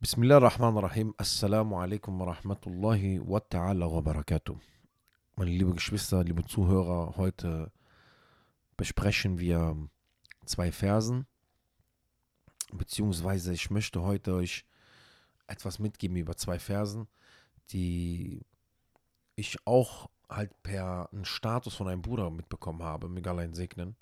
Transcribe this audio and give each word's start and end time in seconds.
Bismillah 0.00 0.36
ar-Rahman 0.36 0.76
ar-Rahim. 0.76 1.14
Assalamu 1.16 1.76
alaikum 1.76 2.18
wa 2.18 2.26
rahmatullahi 2.34 3.20
wa 3.20 3.38
ta'ala 3.40 3.86
wa 3.90 4.02
barakatuh. 4.02 4.58
Meine 5.36 5.50
lieben 5.50 5.74
Geschwister, 5.74 6.22
liebe 6.24 6.44
Zuhörer, 6.44 7.16
heute 7.16 7.72
besprechen 8.76 9.38
wir 9.38 9.76
zwei 10.44 10.72
Versen, 10.72 11.26
beziehungsweise 12.72 13.52
ich 13.54 13.70
möchte 13.70 14.02
heute 14.02 14.34
euch 14.34 14.66
etwas 15.46 15.78
mitgeben 15.78 16.16
über 16.16 16.36
zwei 16.36 16.58
Versen, 16.58 17.06
die 17.70 18.44
ich 19.36 19.56
auch 19.64 20.10
halt 20.28 20.62
per 20.62 21.08
einen 21.12 21.24
Status 21.24 21.74
von 21.76 21.88
einem 21.88 22.02
Bruder 22.02 22.30
mitbekommen 22.30 22.82
habe, 22.82 23.08
mir 23.08 23.26
allein 23.26 23.54
segnen. 23.54 23.96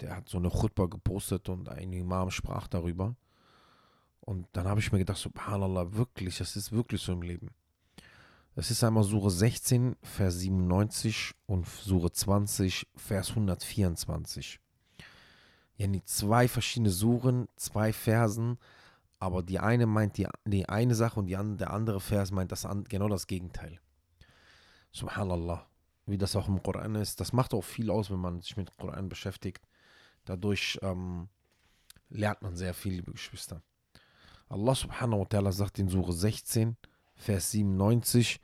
Der 0.00 0.14
hat 0.14 0.28
so 0.28 0.38
eine 0.38 0.50
Chutba 0.50 0.86
gepostet 0.86 1.48
und 1.48 1.68
ein 1.68 1.92
Imam 1.92 2.30
sprach 2.30 2.68
darüber. 2.68 3.16
Und 4.26 4.48
dann 4.52 4.66
habe 4.66 4.80
ich 4.80 4.90
mir 4.90 4.98
gedacht, 4.98 5.18
subhanallah, 5.18 5.92
wirklich, 5.92 6.38
das 6.38 6.56
ist 6.56 6.72
wirklich 6.72 7.00
so 7.00 7.12
im 7.12 7.22
Leben. 7.22 7.50
Es 8.56 8.72
ist 8.72 8.82
einmal 8.82 9.04
Sure 9.04 9.30
16, 9.30 9.96
Vers 10.02 10.40
97 10.40 11.32
und 11.46 11.66
Sure 11.68 12.10
20, 12.10 12.88
Vers 12.96 13.30
124. 13.30 14.58
Ja, 15.76 15.86
die 15.86 16.04
zwei 16.04 16.48
verschiedene 16.48 16.90
Suren, 16.90 17.46
zwei 17.54 17.92
Versen, 17.92 18.58
aber 19.20 19.44
die 19.44 19.60
eine 19.60 19.86
meint 19.86 20.16
die, 20.16 20.26
die 20.44 20.68
eine 20.68 20.96
Sache 20.96 21.20
und 21.20 21.26
die, 21.26 21.56
der 21.58 21.72
andere 21.72 22.00
Vers 22.00 22.32
meint 22.32 22.50
das, 22.50 22.66
genau 22.88 23.08
das 23.08 23.28
Gegenteil. 23.28 23.78
Subhanallah, 24.90 25.68
wie 26.06 26.18
das 26.18 26.34
auch 26.34 26.48
im 26.48 26.60
Koran 26.62 26.96
ist. 26.96 27.20
Das 27.20 27.32
macht 27.32 27.54
auch 27.54 27.62
viel 27.62 27.90
aus, 27.90 28.10
wenn 28.10 28.18
man 28.18 28.40
sich 28.40 28.56
mit 28.56 28.76
Koran 28.76 29.08
beschäftigt. 29.08 29.62
Dadurch 30.24 30.80
ähm, 30.82 31.28
lernt 32.08 32.42
man 32.42 32.56
sehr 32.56 32.74
viel, 32.74 32.94
liebe 32.94 33.12
Geschwister. 33.12 33.62
Allah 34.48 34.74
subhanahu 34.74 35.20
wa 35.20 35.24
ta'ala 35.24 35.52
sagt 35.52 35.78
in 35.78 35.88
Sure 35.88 36.12
16, 36.12 36.76
Vers 37.16 37.50
97, 37.50 38.40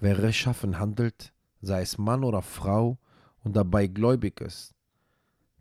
wer 0.00 0.22
rechtschaffen 0.22 0.78
handelt, 0.78 1.32
sei 1.62 1.80
es 1.80 1.96
Mann 1.96 2.24
oder 2.24 2.42
Frau 2.42 2.98
und 3.42 3.56
dabei 3.56 3.86
gläubig 3.86 4.40
ist, 4.40 4.74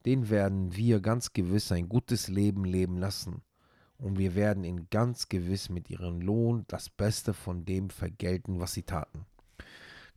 den 0.06 0.30
werden 0.30 0.76
wir 0.76 1.00
ganz 1.00 1.32
gewiss 1.32 1.72
ein 1.72 1.88
gutes 1.88 2.28
Leben 2.28 2.66
leben 2.66 2.98
lassen 2.98 3.42
und 3.98 4.18
wir 4.18 4.36
werden 4.36 4.66
ihn 4.66 4.88
ganz 4.90 5.30
gewiss 5.30 5.70
mit 5.70 5.90
ihrem 5.90 6.20
Lohn 6.20 6.66
das 6.68 6.90
Beste 6.90 7.34
von 7.34 7.64
dem 7.64 7.90
vergelten, 7.90 8.60
was 8.60 8.74
sie 8.74 8.84
taten. 8.84 9.26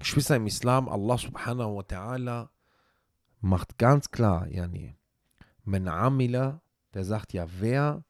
Geschwister 0.00 0.36
im 0.36 0.46
Islam, 0.46 0.88
Allah 0.88 1.18
subhanahu 1.18 1.76
wa 1.76 1.82
ta'ala 1.82 2.48
macht 3.40 3.78
ganz 3.78 4.10
klar, 4.10 4.48
yani, 4.48 4.96
men 5.64 5.86
amila, 5.86 6.60
der 6.94 7.04
sagt 7.04 7.32
ja, 7.32 7.46
wer 7.60 8.04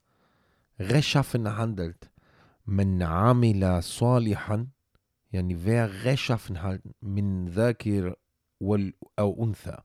rechtschaffen 0.78 1.56
handelt, 1.56 2.10
men 2.64 3.02
amila 3.02 3.82
salihan, 3.82 4.72
yani, 5.30 5.64
wer 5.64 6.04
rechtschaffen 6.04 6.62
halten, 6.62 6.94
min 7.00 7.46
dhakir 7.54 8.16
wal 8.60 8.92
untha, 9.16 9.84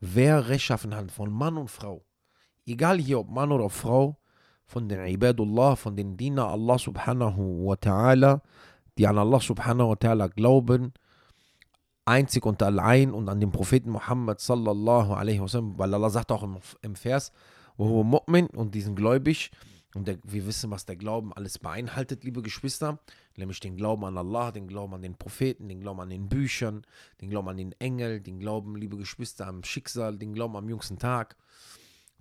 wer 0.00 0.48
rechtschaffen 0.48 0.94
handelt, 0.94 1.12
von 1.12 1.30
Mann 1.30 1.56
und 1.56 1.70
Frau, 1.70 2.04
egal 2.66 2.98
hier 2.98 3.20
ob 3.20 3.30
Mann 3.30 3.52
oder 3.52 3.70
Frau, 3.70 4.18
von 4.66 4.88
den 4.88 5.04
Ibadullah, 5.04 5.76
von 5.76 5.96
den 5.96 6.16
Diener 6.16 6.48
Allah 6.48 6.78
subhanahu 6.78 7.66
wa 7.66 7.74
ta'ala, 7.74 8.40
die 8.96 9.06
an 9.06 9.18
Allah 9.18 9.40
subhanahu 9.40 9.90
wa 9.90 9.94
ta'ala 9.94 10.28
glauben, 10.28 10.92
einzig 12.04 12.46
und 12.46 12.62
allein 12.62 13.12
und 13.12 13.28
an 13.28 13.38
den 13.38 13.52
Propheten 13.52 13.90
Muhammad 13.90 14.40
sallallahu 14.40 15.12
alaihi 15.12 15.40
wasallam, 15.40 15.78
weil 15.78 15.92
Allah 15.94 16.10
sagt 16.10 16.32
auch 16.32 16.42
im 16.82 16.96
Vers, 16.96 17.32
wo 17.76 18.02
Mu'min 18.02 18.48
und 18.56 18.74
diesen 18.74 18.96
gläubig 18.96 19.50
und 19.94 20.08
der, 20.08 20.18
wir 20.24 20.46
wissen, 20.46 20.70
was 20.70 20.86
der 20.86 20.96
Glauben 20.96 21.32
alles 21.32 21.58
beinhaltet, 21.58 22.24
liebe 22.24 22.42
Geschwister, 22.42 22.98
nämlich 23.36 23.60
den 23.60 23.76
Glauben 23.76 24.04
an 24.04 24.16
Allah, 24.16 24.50
den 24.50 24.68
Glauben 24.68 24.94
an 24.94 25.02
den 25.02 25.16
Propheten, 25.16 25.68
den 25.68 25.80
Glauben 25.80 26.00
an 26.00 26.10
den 26.10 26.28
Büchern, 26.28 26.86
den 27.20 27.30
Glauben 27.30 27.48
an 27.48 27.56
den 27.56 27.72
Engel, 27.78 28.20
den 28.20 28.38
Glauben, 28.38 28.76
liebe 28.76 28.96
Geschwister, 28.96 29.46
am 29.46 29.64
Schicksal, 29.64 30.16
den 30.16 30.32
Glauben 30.32 30.56
am 30.56 30.68
jüngsten 30.68 30.98
Tag. 30.98 31.36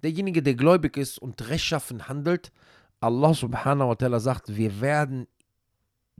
Derjenige, 0.03 0.43
der 0.43 0.55
gläubig 0.55 0.97
ist 0.97 1.17
und 1.19 1.47
rechtschaffen 1.47 2.07
handelt, 2.07 2.51
Allah 2.99 3.33
subhanahu 3.33 3.89
wa 3.89 3.93
ta'ala 3.93 4.19
sagt, 4.19 4.55
wir 4.55 4.81
werden 4.81 5.27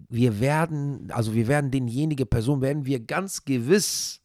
wir 0.10 0.40
werden, 0.40 1.12
also 1.12 1.34
wir 1.34 1.48
werden 1.48 1.72
denjenige 1.72 2.26
Person, 2.26 2.62
werden 2.62 2.86
wir 2.86 3.00
ganz 3.00 3.46
gewiss, 3.46 4.22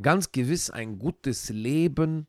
ganz 0.00 0.32
gewiss 0.32 0.70
ein 0.70 0.98
gutes 0.98 1.48
Leben 1.48 2.26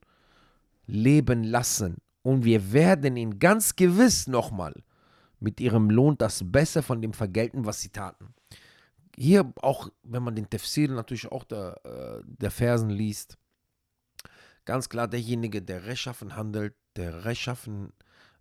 leben 0.85 1.43
lassen. 1.43 1.97
Und 2.29 2.45
wir 2.45 2.71
werden 2.71 3.17
ihn 3.17 3.39
ganz 3.39 3.75
gewiss 3.75 4.27
nochmal 4.27 4.75
mit 5.39 5.59
ihrem 5.59 5.89
Lohn 5.89 6.15
das 6.15 6.43
Beste 6.45 6.83
von 6.83 7.01
dem 7.01 7.11
vergelten, 7.11 7.65
was 7.65 7.81
sie 7.81 7.89
taten. 7.89 8.35
Hier 9.17 9.51
auch, 9.63 9.89
wenn 10.03 10.21
man 10.21 10.35
den 10.35 10.47
Tafsir 10.47 10.89
natürlich 10.89 11.31
auch 11.31 11.43
der, 11.43 11.83
äh, 11.83 12.21
der 12.27 12.51
Versen 12.51 12.91
liest, 12.91 13.35
ganz 14.63 14.89
klar 14.89 15.07
derjenige, 15.07 15.63
der 15.63 15.87
rechtschaffen 15.87 16.35
handelt, 16.35 16.75
der 16.97 17.25
rechtschaffen 17.25 17.93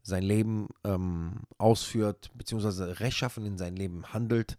sein 0.02 0.22
Leben 0.22 0.68
ähm, 0.84 1.40
ausführt, 1.56 2.30
beziehungsweise 2.34 3.00
rechtschaffen 3.00 3.46
in 3.46 3.56
sein 3.56 3.74
Leben 3.74 4.12
handelt 4.12 4.58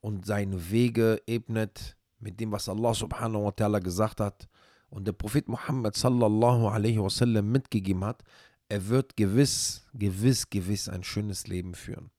und 0.00 0.26
seine 0.26 0.72
Wege 0.72 1.22
ebnet 1.28 1.96
mit 2.18 2.40
dem, 2.40 2.50
was 2.50 2.68
Allah 2.68 2.94
subhanahu 2.94 3.44
wa 3.44 3.50
ta'ala 3.50 3.80
gesagt 3.80 4.18
hat 4.18 4.48
und 4.90 5.06
der 5.06 5.12
Prophet 5.12 5.48
Muhammad 5.48 5.96
sallallahu 5.96 6.68
alaihi 6.68 7.00
wasallam 7.00 7.50
mitgegeben 7.50 8.04
hat, 8.04 8.22
er 8.68 8.88
wird 8.88 9.16
gewiss, 9.16 9.86
gewiss, 9.94 10.48
gewiss 10.50 10.88
ein 10.88 11.02
schönes 11.02 11.46
Leben 11.46 11.74
führen. 11.74 12.10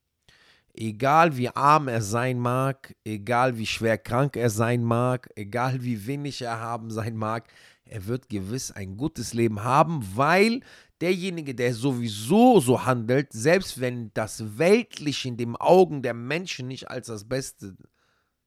Egal 0.73 1.35
wie 1.35 1.49
arm 1.49 1.89
er 1.89 2.01
sein 2.01 2.39
mag, 2.39 2.95
egal 3.03 3.57
wie 3.57 3.65
schwer 3.65 3.97
krank 3.97 4.37
er 4.37 4.49
sein 4.49 4.83
mag, 4.83 5.29
egal 5.35 5.83
wie 5.83 6.07
wenig 6.07 6.41
er 6.41 6.59
haben 6.59 6.91
sein 6.91 7.15
mag, 7.15 7.47
er 7.83 8.05
wird 8.07 8.29
gewiss 8.29 8.71
ein 8.71 8.95
gutes 8.95 9.33
Leben 9.33 9.63
haben, 9.63 10.01
weil 10.15 10.61
derjenige, 11.01 11.55
der 11.55 11.73
sowieso 11.73 12.61
so 12.61 12.85
handelt, 12.85 13.33
selbst 13.33 13.81
wenn 13.81 14.11
das 14.13 14.57
Weltliche 14.57 15.27
in 15.27 15.35
den 15.35 15.55
Augen 15.57 16.01
der 16.01 16.13
Menschen 16.13 16.67
nicht 16.67 16.89
als 16.89 17.07
das 17.07 17.27
Beste 17.27 17.75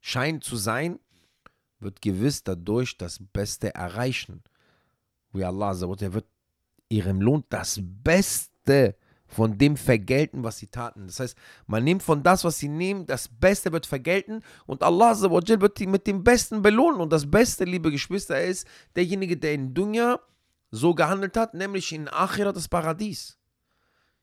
scheint 0.01 0.45
zu 0.45 0.57
sein, 0.57 0.99
wird 1.85 2.03
gewiss 2.03 2.43
dadurch 2.43 2.97
das 2.99 3.19
Beste 3.33 3.75
erreichen. 3.75 4.43
Wie 5.33 5.45
Allah 5.45 5.75
sagt, 5.75 6.03
er 6.03 6.15
wird 6.15 6.27
ihrem 6.89 7.21
Lohn 7.21 7.45
das 7.49 7.81
Beste 7.81 8.97
von 9.27 9.59
dem 9.59 9.77
vergelten, 9.77 10.45
was 10.45 10.59
sie 10.59 10.69
taten. 10.69 11.07
Das 11.07 11.19
heißt, 11.21 11.37
man 11.67 11.83
nimmt 11.85 12.03
von 12.03 12.23
das, 12.23 12.45
was 12.45 12.59
sie 12.59 12.69
nehmen, 12.69 13.07
das 13.07 13.29
Beste 13.29 13.73
wird 13.73 13.87
vergelten 13.87 14.43
und 14.67 14.83
Allah 14.83 15.19
wird 15.21 15.79
sie 15.79 15.87
mit 15.87 16.07
dem 16.07 16.23
Besten 16.23 16.63
belohnen. 16.63 17.01
Und 17.01 17.13
das 17.13 17.29
Beste, 17.29 17.65
liebe 17.65 17.91
Geschwister, 17.91 18.43
ist 18.43 18.67
derjenige, 18.95 19.37
der 19.37 19.55
in 19.55 19.75
Dunya 19.75 20.21
so 20.71 20.95
gehandelt 20.95 21.37
hat, 21.37 21.55
nämlich 21.55 21.93
in 21.93 22.09
Akhira 22.09 22.53
das 22.53 22.69
Paradies. 22.69 23.39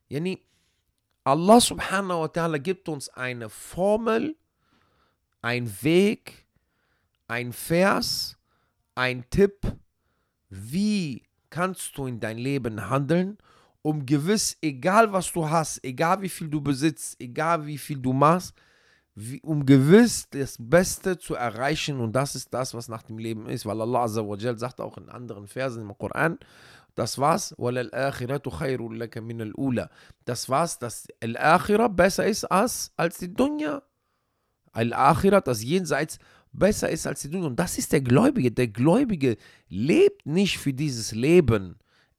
Yani, 0.10 0.42
Allah 1.24 1.60
subhanahu 1.60 2.22
wa 2.22 2.26
ta'ala 2.26 2.58
gibt 2.60 2.90
uns 2.90 3.10
eine 3.10 3.50
Formel, 3.50 4.36
ein 5.42 5.70
Weg, 5.82 6.46
ein 7.32 7.54
Vers, 7.54 8.38
ein 8.94 9.24
Tipp, 9.30 9.62
wie 10.50 11.24
kannst 11.50 11.98
du 11.98 12.06
in 12.06 12.20
dein 12.20 12.38
Leben 12.38 12.90
handeln, 12.90 13.38
um 13.82 14.06
gewiss, 14.06 14.58
egal 14.62 15.14
was 15.14 15.32
du 15.32 15.50
hast, 15.50 15.82
egal 15.82 16.22
wie 16.22 16.28
viel 16.28 16.50
du 16.50 16.60
besitzt, 16.60 17.16
egal 17.22 17.66
wie 17.66 17.78
viel 17.78 18.00
du 18.00 18.12
machst, 18.12 18.54
wie, 19.16 19.40
um 19.44 19.66
gewiss 19.66 20.28
das 20.30 20.58
Beste 20.60 21.18
zu 21.18 21.36
erreichen. 21.36 22.02
Und 22.02 22.12
das 22.12 22.36
ist 22.36 22.54
das, 22.54 22.74
was 22.74 22.90
nach 22.90 23.04
dem 23.04 23.18
Leben 23.18 23.48
ist, 23.48 23.66
weil 23.66 23.80
Allah 23.80 24.04
Azza 24.04 24.28
wa 24.28 24.38
sagt 24.58 24.82
auch 24.82 24.98
in 24.98 25.08
anderen 25.08 25.48
Versen 25.48 25.84
im 25.84 25.98
Koran, 25.98 26.38
das 26.96 27.18
war's, 27.18 27.56
das 30.26 30.50
war's, 30.50 30.80
dass 30.80 31.08
Al-Akhirah 31.22 31.88
besser 31.88 32.26
ist 32.26 32.44
als, 32.44 32.92
als 32.98 33.18
die 33.20 33.34
Dunya. 33.34 33.82
Al-Akhirah, 34.74 35.40
das 35.42 35.64
Jenseits, 35.64 36.20
besser 36.52 36.90
ist 36.90 37.08
als 37.08 37.22
die 37.22 37.30
Dunya. 37.30 37.48
Und 37.48 37.60
das 37.60 37.78
ist 37.78 37.92
der 37.92 38.02
Gläubige. 38.02 38.52
Der 38.52 38.68
Gläubige 38.68 39.38
lebt 39.70 40.26
nicht 40.26 40.58
für 40.58 40.74
dieses 40.74 41.14
Leben. 41.14 41.78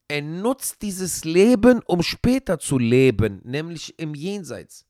Er 0.08 0.22
nutzt 0.22 0.82
dieses 0.82 1.24
Leben, 1.24 1.80
um 1.86 2.02
später 2.02 2.58
zu 2.58 2.78
leben, 2.78 3.40
nämlich 3.44 3.98
im 3.98 4.14
Jenseits. 4.14 4.86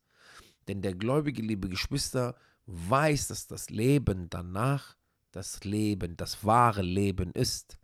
Denn 0.68 0.82
der 0.82 0.94
gläubige, 0.94 1.42
liebe 1.42 1.68
Geschwister, 1.68 2.34
weiß, 2.66 3.28
dass 3.28 3.46
das 3.46 3.70
Leben 3.70 4.28
danach 4.30 4.96
das 5.32 5.64
Leben, 5.64 6.16
das 6.16 6.44
wahre 6.44 6.82
Leben 6.82 7.32
ist. 7.32 7.78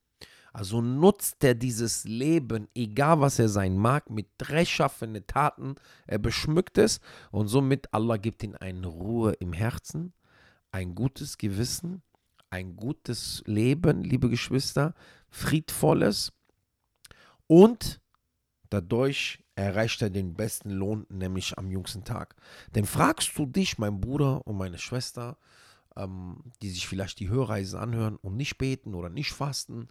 Also 0.52 0.80
nutzt 0.80 1.44
er 1.44 1.54
dieses 1.54 2.04
Leben, 2.04 2.68
egal 2.74 3.20
was 3.20 3.38
er 3.38 3.48
sein 3.48 3.76
mag, 3.76 4.10
mit 4.10 4.28
rechtschaffenen 4.48 5.26
Taten. 5.26 5.76
Er 6.06 6.18
beschmückt 6.18 6.78
es 6.78 7.00
und 7.30 7.48
somit 7.48 7.92
Allah 7.92 8.16
gibt 8.16 8.42
ihm 8.42 8.56
eine 8.58 8.86
Ruhe 8.86 9.32
im 9.34 9.52
Herzen, 9.52 10.12
ein 10.72 10.94
gutes 10.94 11.38
Gewissen, 11.38 12.02
ein 12.50 12.76
gutes 12.76 13.42
Leben, 13.46 14.02
liebe 14.02 14.28
Geschwister, 14.28 14.94
friedvolles 15.30 16.32
und 17.46 18.00
Dadurch 18.70 19.42
erreicht 19.54 20.02
er 20.02 20.10
den 20.10 20.34
besten 20.34 20.70
Lohn, 20.70 21.06
nämlich 21.08 21.58
am 21.58 21.70
jüngsten 21.70 22.04
Tag. 22.04 22.36
Denn 22.74 22.84
fragst 22.84 23.36
du 23.38 23.46
dich, 23.46 23.78
mein 23.78 24.00
Bruder 24.00 24.46
und 24.46 24.56
meine 24.56 24.78
Schwester, 24.78 25.38
ähm, 25.96 26.42
die 26.60 26.70
sich 26.70 26.86
vielleicht 26.86 27.18
die 27.18 27.28
Hörreise 27.28 27.80
anhören 27.80 28.16
und 28.16 28.36
nicht 28.36 28.58
beten 28.58 28.94
oder 28.94 29.08
nicht 29.08 29.32
fasten, 29.32 29.88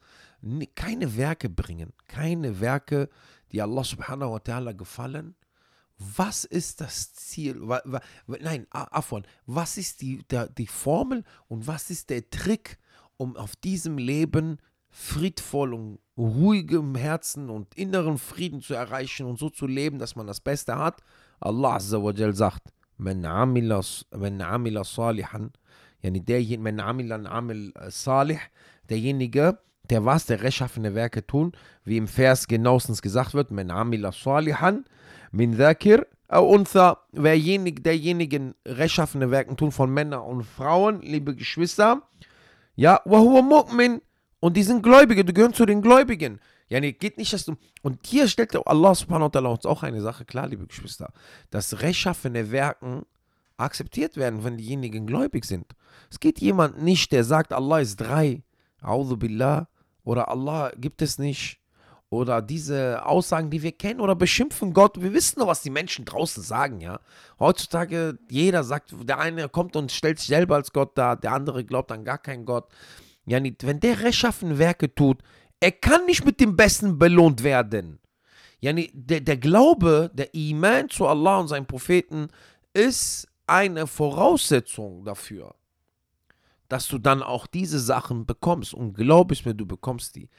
keine 0.75 1.18
Werke 1.18 1.50
bringen, 1.50 1.91
keine 2.07 2.59
Werke, 2.59 3.09
die 3.51 3.62
Allah 3.62 3.83
subhanahu 3.83 4.33
wa 4.33 4.38
ta'ala 4.38 4.74
gefallen, 4.74 5.35
was 6.16 6.44
ist 6.44 6.81
das 6.81 7.12
Ziel? 7.14 7.60
Nein, 8.26 8.66
Afon, 8.70 9.25
was 9.46 9.76
ist 9.76 10.00
die, 10.00 10.22
der, 10.28 10.49
die 10.49 10.66
Formel 10.66 11.25
und 11.49 11.66
was 11.66 11.90
ist 11.90 12.10
der 12.10 12.28
Trick, 12.28 12.78
um 13.16 13.37
auf 13.37 13.54
diesem 13.56 13.99
Leben 13.99 14.58
friedvoll 14.90 15.75
und 15.75 15.99
ruhigem 16.16 16.94
Herzen 16.94 17.50
und 17.50 17.75
inneren 17.76 18.19
Frieden 18.19 18.60
zu 18.60 18.75
erreichen 18.75 19.26
und 19.26 19.38
so 19.38 19.49
zu 19.49 19.66
leben, 19.66 19.99
dass 19.99 20.16
man 20.16 20.26
das 20.26 20.40
Beste 20.40 20.76
hat? 20.76 21.02
Allah 21.40 21.76
Azza 21.76 22.02
wa 22.02 22.12
Jal 22.12 22.34
sagt, 22.34 22.72
من 22.99 23.26
عمل 23.26 23.82
من 24.14 24.43
عمل 24.43 24.87
صالحا 24.87 25.50
يعني 26.02 26.20
derjenige 26.20 26.58
من 26.58 26.81
عمل 26.81 27.26
عمل 27.26 27.72
صالح 27.88 28.50
derjenige 28.88 29.58
der 29.89 30.06
was 30.06 30.25
der 30.25 30.42
rechtschaffene 30.42 30.95
Werke 30.95 31.25
tun, 31.25 31.54
wie 31.84 31.98
im 31.98 32.07
Vers 32.07 32.48
genauestens 32.48 33.01
gesagt 33.01 33.34
wird, 33.34 33.51
min 33.51 33.72
amila 33.72 34.12
salihan, 34.12 34.86
min 35.31 35.57
dhakir, 35.57 36.07
unser, 36.30 37.04
werjenig, 37.13 37.84
derjenigen 37.84 38.54
rechtschaffene 38.66 39.31
Werken 39.31 39.56
tun 39.56 39.72
von 39.72 39.94
Männern 39.94 40.22
und 40.22 40.44
Frauen, 40.44 41.01
liebe 41.01 41.36
Geschwister, 41.36 42.01
ja, 42.75 43.01
wahuwa 43.06 43.39
mu'min, 43.39 44.01
und 44.39 44.56
die 44.56 44.63
sind 44.63 44.84
Gläubige, 44.84 45.25
die 45.25 45.34
gehören 45.34 45.54
zu 45.54 45.66
den 45.66 45.81
Gläubigen. 45.81 46.39
Ja, 46.69 46.80
nee, 46.80 46.92
geht 46.92 47.18
nicht, 47.18 47.31
dass 47.34 47.45
du. 47.45 47.56
Und 47.81 48.06
hier 48.06 48.28
stellt 48.28 48.56
Allah 48.68 48.94
subhanahu 48.94 49.34
wa 49.34 49.39
ta'ala 49.39 49.48
uns 49.48 49.66
auch 49.66 49.84
eine 49.84 50.01
Sache 50.01 50.25
klar, 50.25 50.48
liebe 50.48 50.68
Geschwister, 50.68 51.13
dass 51.50 51.81
rechtschaffene 51.81 52.51
Werken 52.51 53.04
akzeptiert 53.56 54.18
werden, 54.18 54.44
wenn 54.44 54.57
diejenigen 54.57 55.07
gläubig 55.07 55.45
sind. 55.45 55.66
Es 56.12 56.19
geht 56.19 56.39
jemand 56.39 56.81
nicht, 56.81 57.12
der 57.12 57.24
sagt, 57.24 57.54
Allah 57.54 57.80
ist 57.80 57.95
drei, 57.98 58.44
Audu 58.81 59.18
Billah, 59.18 59.68
oder 60.07 60.30
Allah 60.30 60.71
gibt 60.77 61.01
es 61.01 61.19
nicht, 61.19 61.59
oder 62.09 62.42
diese 62.42 63.06
Aussagen, 63.06 63.50
die 63.50 63.62
wir 63.62 63.74
kennen, 63.74 64.00
oder 64.00 64.15
beschimpfen 64.15 64.74
Gott. 64.74 65.01
Wir 65.01 65.12
wissen 65.12 65.39
doch, 65.39 65.48
was 65.48 65.62
die 65.62 65.69
Menschen 65.69 66.06
draußen 66.06 66.42
sagen, 66.42 66.80
ja. 66.80 67.01
Heutzutage, 67.39 68.18
jeder 68.30 68.63
sagt, 68.63 68.95
der 69.04 69.19
eine 69.19 69.50
kommt 69.50 69.75
und 69.75 69.92
stellt 69.92 70.19
sich 70.19 70.30
selber 70.30 70.56
als 70.56 70.71
Gott 70.71 70.98
dar, 70.98 71.18
der 71.18 71.33
andere 71.33 71.65
glaubt 71.65 71.92
an 71.92 72.06
gar 72.06 72.19
keinen 72.19 72.45
Gott. 72.45 72.69
Ja, 73.25 73.39
wenn 73.44 73.81
der 73.81 74.00
rechtschaffen 74.00 74.57
Werke 74.57 74.95
tut, 74.95 75.18
er 75.59 75.74
kann 75.74 76.06
nicht 76.06 76.24
mit 76.24 76.39
dem 76.39 76.56
Besten 76.56 76.98
belohnt 76.98 77.44
werden. 77.44 78.00
Ja, 78.62 78.71
der, 78.74 79.19
der 79.19 79.38
Glaube, 79.38 80.10
der 80.13 80.33
Iman 80.33 80.89
zu 80.89 81.06
Allah 81.06 81.39
und 81.39 81.50
seinen 81.50 81.68
Propheten 81.68 82.30
ist 82.74 83.27
eine 83.45 83.86
Voraussetzung 83.86 85.03
dafür, 85.03 85.53
dass 86.67 86.87
du 86.87 86.97
dann 86.97 87.23
auch 87.23 87.47
diese 87.47 87.79
Sachen 87.79 88.25
bekommst. 88.25 88.73
Und 88.73 88.93
glaub 88.93 89.31
es 89.31 89.45
mir, 89.45 89.53
du 89.53 89.65
bekommst 89.65 90.15
die. 90.15 90.29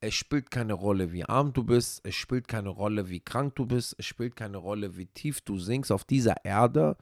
Es 0.00 0.14
spielt 0.14 0.50
keine 0.50 0.74
Rolle, 0.74 1.12
wie 1.12 1.24
arm 1.24 1.52
du 1.52 1.64
bist. 1.64 2.00
Es 2.04 2.14
spielt 2.14 2.48
keine 2.48 2.68
Rolle, 2.68 3.08
wie 3.08 3.20
krank 3.20 3.56
du 3.56 3.66
bist. 3.66 3.94
Es 3.98 4.06
spielt 4.06 4.36
keine 4.36 4.58
Rolle, 4.58 4.96
wie 4.96 5.06
tief 5.06 5.40
du 5.40 5.58
sinkst 5.58 5.90
auf 5.90 6.04
dieser 6.04 6.44
Erde. 6.44 6.96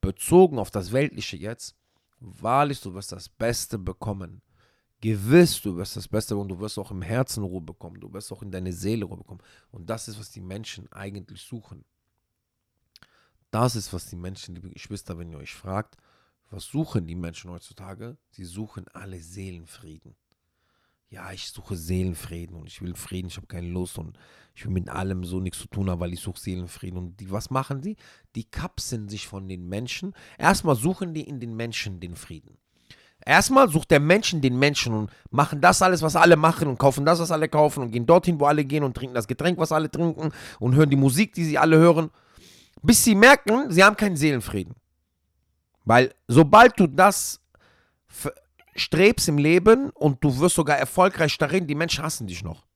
Bezogen 0.00 0.58
auf 0.58 0.70
das 0.70 0.92
Weltliche 0.92 1.36
jetzt. 1.36 1.76
Wahrlich, 2.18 2.80
du 2.80 2.94
wirst 2.94 3.12
das 3.12 3.28
Beste 3.28 3.78
bekommen. 3.78 4.42
Gewiss, 5.00 5.62
du 5.62 5.76
wirst 5.76 5.96
das 5.96 6.08
Beste 6.08 6.36
und 6.36 6.48
du 6.48 6.60
wirst 6.60 6.78
auch 6.78 6.90
im 6.90 7.00
Herzen 7.00 7.42
Ruhe 7.42 7.62
bekommen. 7.62 8.00
Du 8.00 8.12
wirst 8.12 8.30
auch 8.32 8.42
in 8.42 8.50
deine 8.50 8.72
Seele 8.72 9.06
Ruhe 9.06 9.16
bekommen. 9.16 9.42
Und 9.70 9.88
das 9.88 10.08
ist, 10.08 10.18
was 10.18 10.30
die 10.30 10.42
Menschen 10.42 10.92
eigentlich 10.92 11.42
suchen. 11.42 11.84
Das 13.50 13.76
ist, 13.76 13.92
was 13.92 14.06
die 14.06 14.16
Menschen, 14.16 14.54
liebe 14.54 14.70
Geschwister, 14.70 15.18
wenn 15.18 15.30
ihr 15.30 15.38
euch 15.38 15.54
fragt, 15.54 15.96
was 16.50 16.64
suchen 16.64 17.06
die 17.06 17.14
Menschen 17.14 17.50
heutzutage? 17.50 18.18
Sie 18.30 18.44
suchen 18.44 18.86
alle 18.88 19.20
Seelenfrieden 19.20 20.16
ja, 21.10 21.32
ich 21.32 21.48
suche 21.48 21.76
Seelenfrieden 21.76 22.56
und 22.56 22.68
ich 22.68 22.80
will 22.82 22.94
Frieden, 22.94 23.26
ich 23.26 23.36
habe 23.36 23.48
keine 23.48 23.66
Lust 23.66 23.98
und 23.98 24.16
ich 24.54 24.64
will 24.64 24.72
mit 24.72 24.88
allem 24.88 25.24
so 25.24 25.40
nichts 25.40 25.58
zu 25.58 25.66
tun 25.66 25.90
haben, 25.90 25.98
weil 26.00 26.12
ich 26.12 26.20
suche 26.20 26.38
Seelenfrieden. 26.38 26.98
Und 26.98 27.20
die, 27.20 27.30
was 27.32 27.50
machen 27.50 27.80
die? 27.80 27.96
Die 28.36 28.44
kapseln 28.44 29.08
sich 29.08 29.26
von 29.26 29.48
den 29.48 29.68
Menschen. 29.68 30.14
Erstmal 30.38 30.76
suchen 30.76 31.12
die 31.12 31.22
in 31.22 31.40
den 31.40 31.56
Menschen 31.56 31.98
den 31.98 32.14
Frieden. 32.14 32.58
Erstmal 33.26 33.68
sucht 33.68 33.90
der 33.90 34.00
Menschen 34.00 34.40
den 34.40 34.58
Menschen 34.58 34.94
und 34.94 35.10
machen 35.30 35.60
das 35.60 35.82
alles, 35.82 36.00
was 36.00 36.14
alle 36.14 36.36
machen 36.36 36.68
und 36.68 36.78
kaufen 36.78 37.04
das, 37.04 37.18
was 37.18 37.32
alle 37.32 37.48
kaufen 37.48 37.82
und 37.82 37.90
gehen 37.90 38.06
dorthin, 38.06 38.38
wo 38.38 38.46
alle 38.46 38.64
gehen 38.64 38.84
und 38.84 38.96
trinken 38.96 39.14
das 39.14 39.26
Getränk, 39.26 39.58
was 39.58 39.72
alle 39.72 39.90
trinken 39.90 40.32
und 40.58 40.74
hören 40.74 40.88
die 40.88 40.96
Musik, 40.96 41.34
die 41.34 41.44
sie 41.44 41.58
alle 41.58 41.76
hören, 41.76 42.10
bis 42.82 43.04
sie 43.04 43.14
merken, 43.14 43.70
sie 43.70 43.84
haben 43.84 43.96
keinen 43.96 44.16
Seelenfrieden. 44.16 44.74
Weil 45.84 46.14
sobald 46.28 46.78
du 46.78 46.86
das 46.86 47.40
strebst 48.74 49.28
im 49.28 49.38
Leben 49.38 49.90
und 49.90 50.22
du 50.22 50.38
wirst 50.38 50.54
sogar 50.54 50.78
erfolgreich 50.78 51.36
darin, 51.38 51.66
die 51.66 51.74
Menschen 51.74 52.04
hassen 52.04 52.26
dich 52.26 52.42
noch. 52.42 52.66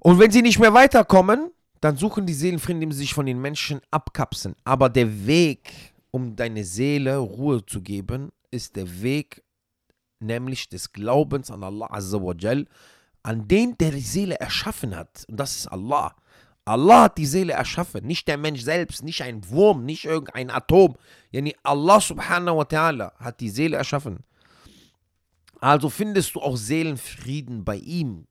Und 0.00 0.18
wenn 0.18 0.30
sie 0.30 0.42
nicht 0.42 0.58
mehr 0.58 0.72
weiterkommen, 0.72 1.50
dann 1.80 1.96
suchen 1.96 2.26
die 2.26 2.34
Seelenfrieden, 2.34 2.82
indem 2.82 2.92
sie 2.92 3.00
sich 3.00 3.14
von 3.14 3.26
den 3.26 3.40
Menschen 3.40 3.80
abkapseln. 3.90 4.54
Aber 4.64 4.88
der 4.88 5.26
Weg, 5.26 5.72
um 6.10 6.36
deine 6.36 6.64
Seele 6.64 7.18
Ruhe 7.18 7.64
zu 7.64 7.82
geben, 7.82 8.30
ist 8.50 8.76
der 8.76 9.02
Weg 9.02 9.42
nämlich 10.18 10.68
des 10.68 10.92
Glaubens 10.92 11.50
an 11.50 11.64
Allah 11.64 11.88
Azza 11.90 12.20
an 13.22 13.48
den 13.48 13.76
der 13.76 13.90
die 13.90 14.00
Seele 14.00 14.38
erschaffen 14.40 14.96
hat. 14.96 15.24
Und 15.28 15.38
das 15.38 15.56
ist 15.56 15.66
Allah. 15.66 16.14
Allah 16.70 17.02
hat 17.02 17.18
die 17.18 17.26
Seele 17.26 17.54
erschaffen, 17.54 18.06
nicht 18.06 18.28
der 18.28 18.38
Mensch 18.38 18.62
selbst, 18.62 19.02
nicht 19.02 19.22
ein 19.22 19.48
Wurm, 19.50 19.84
nicht 19.84 20.04
irgendein 20.04 20.50
Atom. 20.50 20.96
Yani 21.32 21.56
Allah 21.64 22.00
subhanahu 22.00 22.58
wa 22.58 22.62
ta'ala 22.62 23.12
hat 23.16 23.40
die 23.40 23.50
Seele 23.50 23.76
erschaffen. 23.76 24.20
Also 25.60 25.90
findest 25.90 26.36
du 26.36 26.40
auch 26.40 26.56
Seelenfrieden 26.56 27.64
bei 27.64 27.74
ihm. 27.74 28.28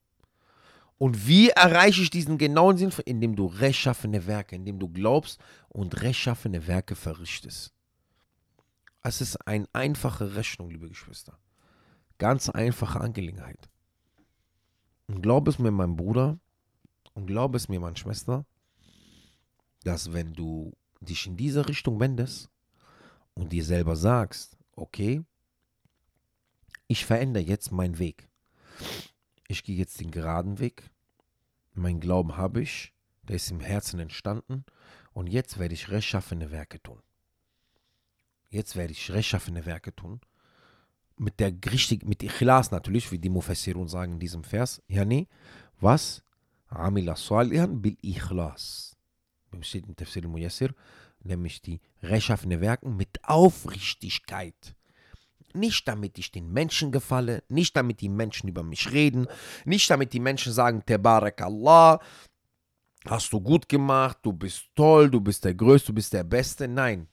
Und 0.97 1.27
wie 1.27 1.49
erreiche 1.49 2.01
ich 2.01 2.11
diesen 2.11 2.37
genauen 2.37 2.77
Sinn? 2.77 2.93
Indem 3.03 3.35
du 3.35 3.45
rechtschaffene 3.45 4.25
Werke, 4.25 4.55
indem 4.55 4.79
du 4.79 4.87
glaubst 4.87 5.41
und 5.67 6.01
rechtschaffene 6.01 6.65
Werke 6.65 6.95
verrichtest. 6.95 7.73
Es 9.03 9.19
ist 9.19 9.35
eine 9.47 9.67
einfache 9.73 10.35
Rechnung, 10.35 10.69
liebe 10.69 10.87
Geschwister. 10.87 11.37
Ganz 12.19 12.47
einfache 12.47 13.01
Angelegenheit. 13.01 13.69
Und 15.07 15.21
glaub 15.21 15.45
es 15.49 15.59
mir, 15.59 15.71
mein 15.71 15.97
Bruder, 15.97 16.39
und 17.19 17.27
glaub 17.27 17.53
es 17.53 17.67
mir, 17.67 17.81
meine 17.81 17.97
Schwester, 17.97 18.45
dass 19.83 20.13
wenn 20.13 20.31
du 20.33 20.71
dich 21.01 21.27
in 21.27 21.35
diese 21.35 21.67
Richtung 21.67 21.99
wendest 21.99 22.49
und 23.33 23.51
dir 23.51 23.65
selber 23.65 23.97
sagst, 23.97 24.57
okay, 24.77 25.21
ich 26.87 27.05
verändere 27.05 27.43
jetzt 27.43 27.73
meinen 27.73 27.99
Weg. 27.99 28.29
Ich 29.49 29.63
gehe 29.63 29.75
jetzt 29.75 29.99
den 29.99 30.11
geraden 30.11 30.59
Weg. 30.59 30.89
Mein 31.73 31.99
Glauben 31.99 32.37
habe 32.37 32.61
ich, 32.61 32.93
der 33.23 33.35
ist 33.35 33.51
im 33.51 33.59
Herzen 33.59 33.99
entstanden 33.99 34.63
und 35.11 35.27
jetzt 35.27 35.59
werde 35.59 35.73
ich 35.73 35.89
rechtschaffene 35.89 36.51
Werke 36.51 36.81
tun. 36.81 37.01
Jetzt 38.49 38.77
werde 38.77 38.93
ich 38.93 39.11
rechtschaffene 39.11 39.65
Werke 39.65 39.93
tun. 39.93 40.21
Mit 41.17 41.41
der 41.41 41.51
richtig, 41.69 42.05
mit 42.05 42.23
Ikhlas 42.23 42.71
natürlich, 42.71 43.11
wie 43.11 43.19
die 43.19 43.29
Mufassirun 43.29 43.89
sagen 43.89 44.13
in 44.13 44.19
diesem 44.19 44.45
Vers. 44.45 44.81
Ja, 44.87 45.03
nee. 45.03 45.27
Was? 45.81 46.23
Amila 46.69 47.15
salihan 47.15 47.81
bil 47.81 47.97
Ikhlas. 48.01 48.95
Steht 49.61 49.87
in 49.87 49.95
Tafsir 49.95 50.23
al-Muyassir, 50.23 50.73
nämlich 51.23 51.61
die 51.61 51.81
rechtschaffene 52.03 52.61
Werken 52.61 52.95
mit 52.95 53.19
Aufrichtigkeit. 53.23 54.75
Nicht 55.53 55.87
damit 55.87 56.19
ich 56.19 56.31
den 56.31 56.53
Menschen 56.53 56.91
gefalle, 56.91 57.43
nicht 57.49 57.75
damit 57.75 58.01
die 58.01 58.09
Menschen 58.09 58.47
über 58.47 58.61
mich 58.61 58.91
reden, 58.91 59.27
nicht 59.65 59.89
damit 59.89 60.13
die 60.13 60.19
Menschen 60.19 60.53
sagen, 60.53 60.85
Tebarek 60.85 61.41
Allah, 61.41 61.99
hast 63.05 63.33
du 63.33 63.41
gut 63.41 63.67
gemacht, 63.67 64.19
du 64.21 64.31
bist 64.31 64.65
toll, 64.75 65.09
du 65.09 65.19
bist 65.19 65.43
der 65.43 65.55
Größte, 65.55 65.87
du 65.87 65.95
bist 65.95 66.13
der 66.13 66.23
Beste. 66.23 66.67
Nein, 66.67 67.07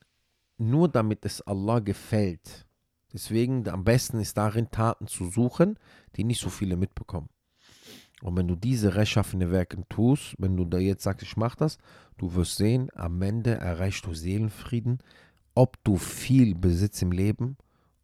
nur 0.58 0.88
damit 0.88 1.24
es 1.24 1.40
Allah 1.40 1.78
gefällt. 1.80 2.66
Deswegen 3.12 3.66
am 3.70 3.84
besten 3.84 4.20
ist 4.20 4.36
darin, 4.36 4.70
Taten 4.70 5.06
zu 5.06 5.30
suchen, 5.30 5.78
die 6.16 6.24
nicht 6.24 6.40
so 6.40 6.50
viele 6.50 6.76
mitbekommen. 6.76 7.30
Und 8.22 8.36
wenn 8.36 8.48
du 8.48 8.56
diese 8.56 8.94
rechtschaffene 8.94 9.50
Werke 9.50 9.78
tust, 9.88 10.34
wenn 10.38 10.56
du 10.56 10.64
da 10.64 10.78
jetzt 10.78 11.02
sagst, 11.02 11.22
ich 11.22 11.36
mach 11.36 11.54
das, 11.54 11.78
du 12.18 12.34
wirst 12.34 12.56
sehen, 12.56 12.90
am 12.94 13.20
Ende 13.20 13.54
erreichst 13.54 14.06
du 14.06 14.14
Seelenfrieden, 14.14 15.00
ob 15.54 15.82
du 15.84 15.96
viel 15.96 16.54
Besitz 16.54 17.02
im 17.02 17.12
Leben 17.12 17.56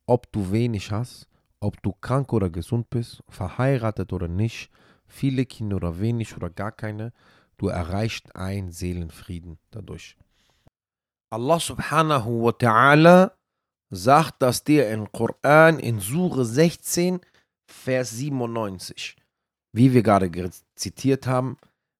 ob 0.06 0.30
du 0.32 0.52
wenig 0.52 0.90
hast, 0.90 1.28
ob 1.60 1.82
du 1.82 1.92
krank 1.92 2.32
oder 2.32 2.50
gesund 2.50 2.90
bist, 2.90 3.22
verheiratet 3.28 4.12
oder 4.12 4.28
nicht, 4.28 4.70
viele 5.06 5.46
Kinder 5.46 5.76
oder 5.76 6.00
wenig 6.00 6.36
oder 6.36 6.50
gar 6.50 6.72
keine, 6.72 7.12
du 7.58 7.68
erreichst 7.68 8.34
einen 8.34 8.72
Seelenfrieden 8.72 9.58
dadurch. 9.70 10.16
Allah 11.30 11.60
subhanahu 11.60 12.44
wa 12.44 12.50
ta'ala 12.50 13.32
sagt 13.90 14.42
das 14.42 14.64
dir 14.64 14.90
im 14.90 15.10
Koran 15.12 15.78
in 15.78 16.00
Sure 16.00 16.44
16, 16.44 17.20
Vers 17.66 18.10
97. 18.10 19.16
wie 19.72 19.92
wir 19.92 20.02
gerade 20.02 20.30
zitiert 20.74 21.26
haben, 21.26 21.56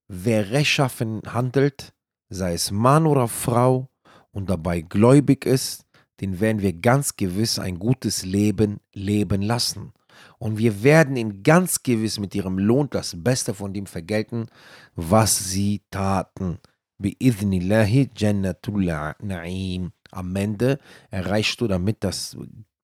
wer 0.09 0.51
rechtschaffen 0.51 1.23
handelt, 1.27 1.95
sei 2.29 2.55
es 2.55 2.71
Mann 2.71 3.07
oder 3.07 3.29
Frau 3.29 3.89
und 4.31 4.51
dabei 4.51 4.83
gläubig 4.83 5.45
ist, 5.47 5.87
den 6.21 6.41
werden 6.41 6.63
wir 6.63 6.73
ganz 6.73 7.17
gewiss 7.17 7.59
ein 7.59 7.79
gutes 7.79 8.25
Leben 8.25 8.81
leben 8.93 9.43
lassen. 9.43 9.93
Und 10.39 10.59
wir 10.59 10.83
werden 10.83 11.17
ihn 11.17 11.43
ganz 11.43 11.83
gewiss 11.83 12.19
mit 12.21 12.35
ihrem 12.35 12.59
Lohn 12.59 12.89
das 12.91 13.15
Beste 13.17 13.55
von 13.55 13.73
dem 13.73 13.87
vergelten, 13.87 14.47
was 14.95 15.51
sie 15.51 15.83
taten. 15.91 16.59
Bi'idhnillahi 17.01 18.11
Jannatul 18.17 18.85
Na'im. 18.85 19.91
Am 20.11 20.37
Ende 20.37 20.79
erreichst 21.11 21.61
du 21.61 21.67
damit 21.67 22.05
das, 22.05 22.37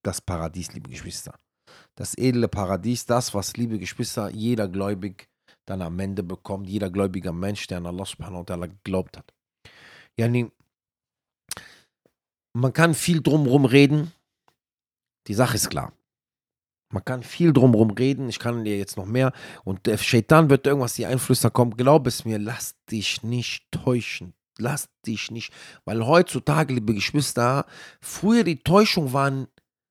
das 0.03 0.21
Paradies, 0.21 0.73
liebe 0.73 0.91
Geschwister. 0.91 1.35
Das 1.99 2.17
edle 2.17 2.47
Paradies, 2.47 3.07
das, 3.07 3.35
was, 3.35 3.57
liebe 3.57 3.77
Geschwister, 3.77 4.31
jeder 4.31 4.69
gläubig 4.69 5.29
dann 5.65 5.83
am 5.83 5.99
Ende 5.99 6.23
bekommt, 6.23 6.69
jeder 6.69 6.91
gläubiger 6.91 7.33
Mensch, 7.33 7.67
der 7.67 7.79
an 7.79 7.87
Allah 7.87 8.05
subhanahu 8.05 8.47
wa 8.47 8.55
ta'ala 8.55 8.69
geglaubt 8.69 9.17
hat. 9.17 9.35
Yani, 10.17 10.49
man 12.53 12.73
kann 12.73 12.95
viel 12.95 13.21
drumherum 13.21 13.65
reden. 13.65 14.13
Die 15.27 15.35
Sache 15.35 15.57
ist 15.57 15.71
klar. 15.71 15.93
Man 16.93 17.05
kann 17.05 17.25
viel 17.25 17.53
drumherum 17.53 17.91
reden. 17.91 18.29
Ich 18.29 18.39
kann 18.39 18.65
dir 18.65 18.79
jetzt 18.79 18.97
noch 18.97 19.07
mehr. 19.07 19.33
Und 19.65 19.87
der 19.87 19.99
Shaitan 19.99 20.51
wird 20.51 20.69
irgendwas 20.69 20.95
dir 20.95 21.09
einflüstern. 21.09 21.53
Komm, 21.53 21.77
glaub 21.77 22.07
es 22.07 22.25
mir, 22.25 22.39
lass 22.39 22.77
dich 22.93 23.25
nicht 23.25 23.65
täuschen. 23.73 24.35
Lass 24.57 24.89
dich 25.05 25.33
nicht. 25.33 25.53
Weil 25.85 26.07
heutzutage, 26.07 26.75
liebe 26.75 26.95
Geschwister, 26.95 27.67
früher 28.01 28.45
die 28.45 28.63
Täuschung 28.63 29.13
waren 29.13 29.49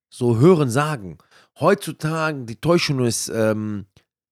so 0.09 0.37
Hören, 0.37 0.69
Sagen. 0.69 1.17
Heutzutage 1.59 2.45
die 2.45 2.55
Täuschung 2.55 3.05
ist 3.05 3.29
ähm, 3.29 3.85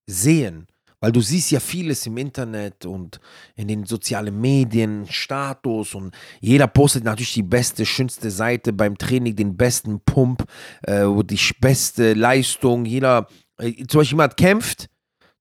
Sehen. 0.08 0.67
Weil 1.01 1.12
du 1.12 1.22
siehst 1.22 1.51
ja 1.51 1.60
vieles 1.60 2.05
im 2.08 2.17
Internet 2.17 2.86
und 2.86 3.20
in 3.55 3.67
den 3.67 3.86
sozialen 3.86 4.41
Medien, 4.41 5.05
Status 5.08 5.94
und 5.94 6.15
jeder 6.39 6.65
postet 6.67 7.03
natürlich 7.03 7.34
die 7.34 7.44
beste, 7.44 7.86
schönste 7.86 8.32
Seite 8.32 8.74
beim 8.74 8.98
Training, 8.98 9.36
den 9.36 9.55
besten 9.55 10.00
Pump, 10.00 10.46
äh, 10.84 11.05
die 11.25 11.39
beste 11.60 12.13
Leistung. 12.13 12.86
Jeder, 12.86 13.27
äh, 13.60 13.86
zum 13.86 14.00
Beispiel 14.00 14.15
jemand 14.15 14.38
kämpft, 14.38 14.89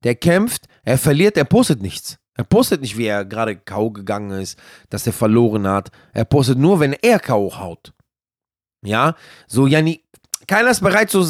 der 0.02 0.16
kämpft, 0.16 0.66
er 0.82 0.98
verliert, 0.98 1.36
er 1.36 1.44
postet 1.44 1.80
nichts. 1.80 2.18
Er 2.36 2.44
postet 2.44 2.80
nicht, 2.80 2.98
wie 2.98 3.06
er 3.06 3.24
gerade 3.24 3.56
K.O. 3.56 3.90
gegangen 3.90 4.42
ist, 4.42 4.58
dass 4.90 5.06
er 5.06 5.12
verloren 5.12 5.68
hat. 5.68 5.90
Er 6.12 6.24
postet 6.24 6.58
nur, 6.58 6.80
wenn 6.80 6.92
er 6.92 7.20
K.O. 7.20 7.58
haut. 7.58 7.94
Ja, 8.84 9.14
so, 9.46 9.66
Janni, 9.66 10.02
keiner 10.46 10.70
ist 10.70 10.80
bereit, 10.80 11.10
so 11.10 11.26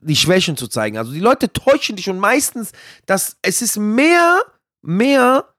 die 0.00 0.16
Schwächen 0.16 0.56
zu 0.56 0.68
zeigen. 0.68 0.96
Also 0.96 1.12
die 1.12 1.20
Leute 1.20 1.52
täuschen 1.52 1.96
dich 1.96 2.08
und 2.08 2.18
meistens, 2.18 2.72
dass 3.06 3.36
es 3.42 3.62
ist 3.62 3.76
mehr, 3.76 4.42
mehr 4.82 5.54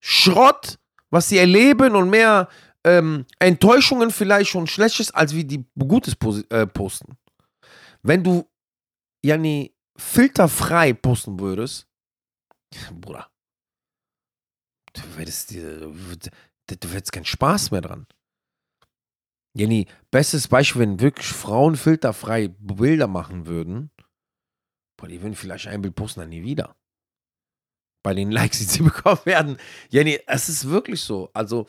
Schrott, 0.00 0.78
was 1.10 1.28
sie 1.28 1.38
erleben 1.38 1.94
und 1.94 2.10
mehr 2.10 2.48
ähm, 2.84 3.26
Enttäuschungen 3.38 4.10
vielleicht 4.10 4.50
schon 4.50 4.66
Schlechtes, 4.66 5.10
als 5.12 5.34
wie 5.34 5.44
die 5.44 5.64
Gutes 5.76 6.16
äh, 6.50 6.66
posten. 6.66 7.16
Wenn 8.02 8.22
du, 8.22 8.48
Janni, 9.24 9.74
filterfrei 9.96 10.92
posten 10.92 11.38
würdest, 11.40 11.86
Bruder, 12.92 13.28
du 14.92 15.02
hättest, 15.16 15.52
du 15.52 16.88
hättest 16.88 17.12
keinen 17.12 17.24
Spaß 17.24 17.70
mehr 17.70 17.80
dran. 17.80 18.06
Jenny, 19.56 19.86
bestes 20.10 20.48
Beispiel, 20.48 20.82
wenn 20.82 21.00
wirklich 21.00 21.26
Frauen 21.26 21.76
filterfrei 21.76 22.48
Bilder 22.48 23.06
machen 23.06 23.46
würden, 23.46 23.90
boah, 24.98 25.08
die 25.08 25.22
würden 25.22 25.34
vielleicht 25.34 25.66
ein 25.66 25.80
Bild 25.80 25.94
posten, 25.94 26.20
dann 26.20 26.28
nie 26.28 26.42
wieder. 26.42 26.76
Bei 28.02 28.12
den 28.12 28.30
Likes, 28.30 28.58
die 28.58 28.64
sie 28.64 28.82
bekommen 28.90 29.24
werden. 29.24 29.56
Jenny, 29.88 30.20
es 30.26 30.50
ist 30.50 30.68
wirklich 30.68 31.00
so. 31.00 31.30
Also, 31.32 31.66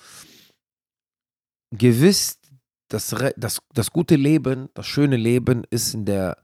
gewiss, 1.71 2.41
das, 2.89 3.15
das, 3.37 3.61
das 3.73 3.91
gute 3.91 4.17
Leben, 4.17 4.67
das 4.73 4.85
schöne 4.85 5.15
Leben 5.15 5.63
ist 5.69 5.93
in 5.93 6.03
der, 6.03 6.43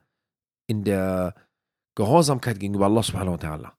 in 0.68 0.86
der 0.86 1.36
Gehorsamkeit 1.96 2.58
gegenüber 2.58 2.86
Allah 2.86 3.04
subhanahu 3.04 3.34
wa 3.34 3.38
ta'ala 3.38 3.72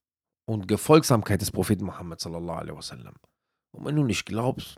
und 0.46 0.68
Gefolgsamkeit 0.68 1.40
des 1.40 1.50
Propheten 1.50 1.86
Muhammad 1.86 2.20
sallallahu 2.20 2.58
alaihi 2.58 2.76
wasallam. 2.76 3.14
Und 3.72 3.86
wenn 3.86 3.96
du 3.96 4.04
nicht 4.04 4.26
glaubst, 4.26 4.76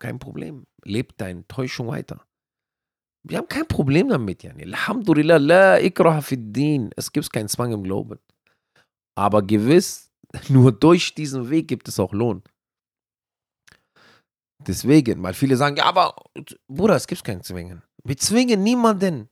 kein 0.00 0.18
Problem. 0.18 0.66
Leb 0.84 1.16
deine 1.18 1.46
Täuschung 1.46 1.88
weiter. 1.88 2.26
Wir 3.22 3.38
haben 3.38 3.48
kein 3.48 3.68
Problem 3.68 4.08
damit, 4.08 4.42
Yani. 4.42 4.64
Alhamdulillah, 4.64 5.38
la 5.38 5.80
ikraha 5.80 6.22
fid 6.22 6.56
din. 6.56 6.90
Es 6.96 7.12
gibt 7.12 7.32
keinen 7.32 7.48
Zwang 7.48 7.72
im 7.72 7.82
Glauben. 7.82 8.18
Aber 9.14 9.42
gewiss, 9.42 10.10
nur 10.48 10.72
durch 10.72 11.14
diesen 11.14 11.50
Weg 11.50 11.68
gibt 11.68 11.88
es 11.88 12.00
auch 12.00 12.12
Lohn. 12.12 12.42
Deswegen, 14.66 15.22
weil 15.22 15.34
viele 15.34 15.56
sagen, 15.56 15.76
ja, 15.76 15.84
aber 15.84 16.14
Bruder, 16.68 16.96
es 16.96 17.06
gibt 17.06 17.24
keinen 17.24 17.42
Zwingen. 17.42 17.82
Wir 18.04 18.16
zwingen 18.16 18.62
niemanden. 18.62 19.28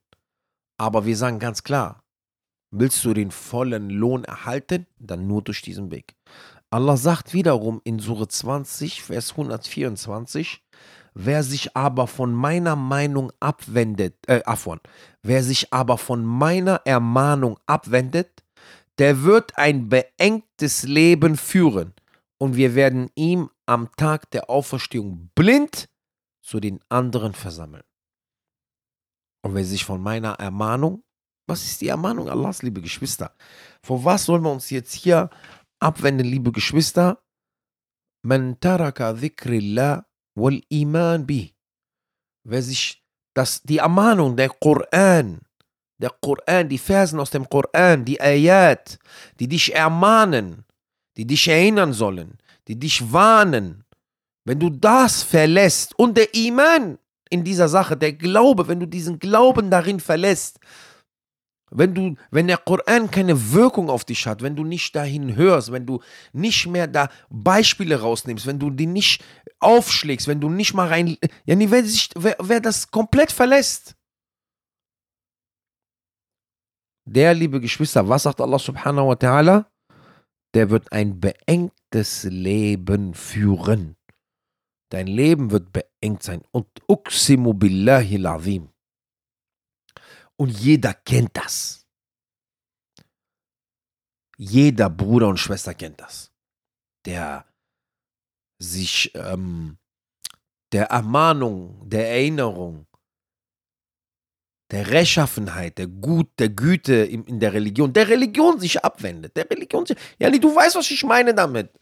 Aber 0.81 1.05
wir 1.05 1.17
sagen 1.17 1.39
ganz 1.39 1.63
klar, 1.63 2.03
willst 2.71 3.05
du 3.05 3.13
den 3.13 3.31
vollen 3.31 3.91
Lohn 3.91 4.25
erhalten, 4.25 4.87
dann 4.99 5.27
nur 5.27 5.43
durch 5.43 5.61
diesen 5.63 5.91
Weg. 5.91 6.15
Allah 6.71 6.97
sagt 6.97 7.33
wiederum 7.33 7.81
in 7.85 7.99
Sure 7.99 8.29
20, 8.29 9.03
Vers 9.03 9.31
124, 9.31 10.63
wer 11.15 11.43
sich 11.43 11.75
aber 11.77 12.07
von 12.07 12.33
meiner 12.33 12.77
Meinung 12.77 13.33
abwendet, 13.41 14.17
äh, 14.27 14.43
Afwan, 14.45 14.81
wer 15.23 15.43
sich 15.43 15.73
aber 15.73 15.97
von 15.97 16.25
meiner 16.25 16.83
Ermahnung 16.85 17.59
abwendet, 17.67 18.45
der 18.99 19.23
wird 19.23 19.57
ein 19.57 19.89
beengtes 19.89 20.83
Leben 20.83 21.37
führen 21.37 21.95
und 22.39 22.57
wir 22.57 22.75
werden 22.75 23.11
ihm 23.15 23.51
am 23.65 23.91
Tag 23.97 24.31
der 24.31 24.51
Auferstehung 24.51 25.31
blind 25.35 25.89
zu 26.43 26.61
den 26.61 26.81
anderen 26.89 27.33
versammeln. 27.33 27.85
Und 29.43 29.55
wer 29.55 29.65
sich 29.65 29.85
von 29.85 30.03
meiner 30.03 30.35
Ermahnung, 30.35 31.03
was 31.47 31.65
ist 31.65 31.81
die 31.81 31.89
Ermahnung 31.89 32.29
Allahs, 32.29 32.63
liebe 32.63 32.83
Geschwister? 32.83 33.35
Vor 33.83 34.05
was 34.05 34.27
sollen 34.27 34.43
wir 34.43 34.53
uns 34.53 34.69
jetzt 34.69 34.93
hier 34.93 35.31
abwenden, 35.81 36.27
liebe 36.27 36.53
Geschwister. 36.53 37.23
Man 38.23 38.59
taraka 38.61 39.13
dhikrillah 39.13 40.05
wal 40.35 40.61
iman 40.69 41.27
bi. 41.27 41.55
Wer 42.45 42.63
sich 42.63 43.03
das, 43.35 43.63
die 43.63 43.79
Ermahnung, 43.79 44.37
der 44.37 44.49
Koran, 44.49 45.41
der 45.99 46.11
Koran, 46.21 46.69
die 46.69 46.79
Versen 46.79 47.21
aus 47.21 47.31
dem 47.31 47.49
Koran, 47.49 48.05
die 48.05 48.21
Ayat, 48.21 48.99
die 49.39 49.49
dich 49.49 49.75
ermahnen, 49.75 50.65
die 51.17 51.27
dich 51.27 51.49
erinnern 51.49 51.93
sollen, 51.93 52.39
die 52.67 52.79
dich 52.79 53.13
warnen, 53.13 53.85
wenn 54.45 54.59
du 54.59 54.71
das 54.71 55.23
verlässt 55.23 55.99
und 55.99 56.17
der 56.17 56.35
Iman 56.35 56.99
in 57.31 57.45
dieser 57.45 57.69
Sache, 57.69 57.97
der 57.97 58.15
Glaube, 58.15 58.67
wenn 58.69 58.81
du 58.81 58.87
diesen 58.87 59.19
Glauben 59.19 59.71
darin 59.71 60.01
verlässt, 60.01 60.59
wenn 61.71 61.95
du, 61.95 62.15
wenn 62.31 62.47
der 62.47 62.59
Koran 62.59 63.11
keine 63.11 63.53
Wirkung 63.53 63.91
auf 63.91 64.05
dich 64.05 64.27
hat, 64.27 64.43
wenn 64.43 64.57
du 64.57 64.65
nicht 64.65 64.95
dahin 64.95 65.37
hörst, 65.37 65.73
wenn 65.73 65.87
du 65.87 66.01
nicht 66.33 66.67
mehr 66.67 66.87
da 66.87 67.09
Beispiele 67.31 68.01
rausnimmst, 68.01 68.47
wenn 68.47 68.59
du 68.59 68.71
die 68.71 68.87
nicht 68.87 69.23
aufschlägst, 69.61 70.29
wenn 70.29 70.41
du 70.41 70.49
nicht 70.49 70.75
mal 70.75 70.89
rein, 70.89 71.17
ja, 71.45 71.57
wer, 71.59 71.85
sich, 71.85 72.11
wer, 72.17 72.37
wer 72.41 72.61
das 72.61 72.91
komplett 72.91 73.33
verlässt, 73.33 73.97
der, 77.11 77.33
liebe 77.33 77.59
Geschwister, 77.59 78.07
was 78.07 78.25
sagt 78.25 78.39
Allah 78.39 78.59
subhanahu 78.59 79.09
wa 79.09 79.15
ta'ala? 79.15 79.65
Der 80.53 80.69
wird 80.69 80.93
ein 80.93 81.19
beengtes 81.19 82.25
Leben 82.25 83.15
führen. 83.15 83.97
Dein 84.91 85.07
Leben 85.07 85.51
wird 85.51 85.73
beengt 85.73 86.23
sein. 86.23 86.43
Und 86.51 86.69
uksimu 86.87 87.55
billahi 87.55 88.27
azim. 88.27 88.69
Und 90.39 90.51
jeder 90.51 90.95
kennt 90.95 91.37
das. 91.37 91.87
Jeder 94.37 94.89
Bruder 94.89 95.29
und 95.29 95.39
Schwester 95.39 95.75
kennt 95.75 96.01
das. 96.01 96.31
Der 97.05 97.45
sich 98.61 99.13
ähm, 99.15 99.79
der 100.73 100.87
Ermahnung, 100.87 101.89
der 101.89 102.09
Erinnerung, 102.11 102.87
der 104.71 104.91
Rechtschaffenheit, 104.91 105.79
der 105.79 105.89
Gut, 105.89 106.29
der 106.39 106.51
Güte 106.51 106.95
in, 106.95 107.25
in, 107.25 107.41
der 107.41 107.53
Religion, 107.53 107.93
der 107.93 108.09
Religion 108.09 108.61
sich 108.61 108.85
abwendet. 108.85 109.37
Der 109.37 109.51
Religion 109.51 109.87
sich, 109.87 109.97
ja, 110.19 110.31
du 110.31 110.55
weißt, 110.55 110.77
was 110.77 110.91
ich 110.91 111.03
meine 111.05 111.35
damit. 111.35 111.73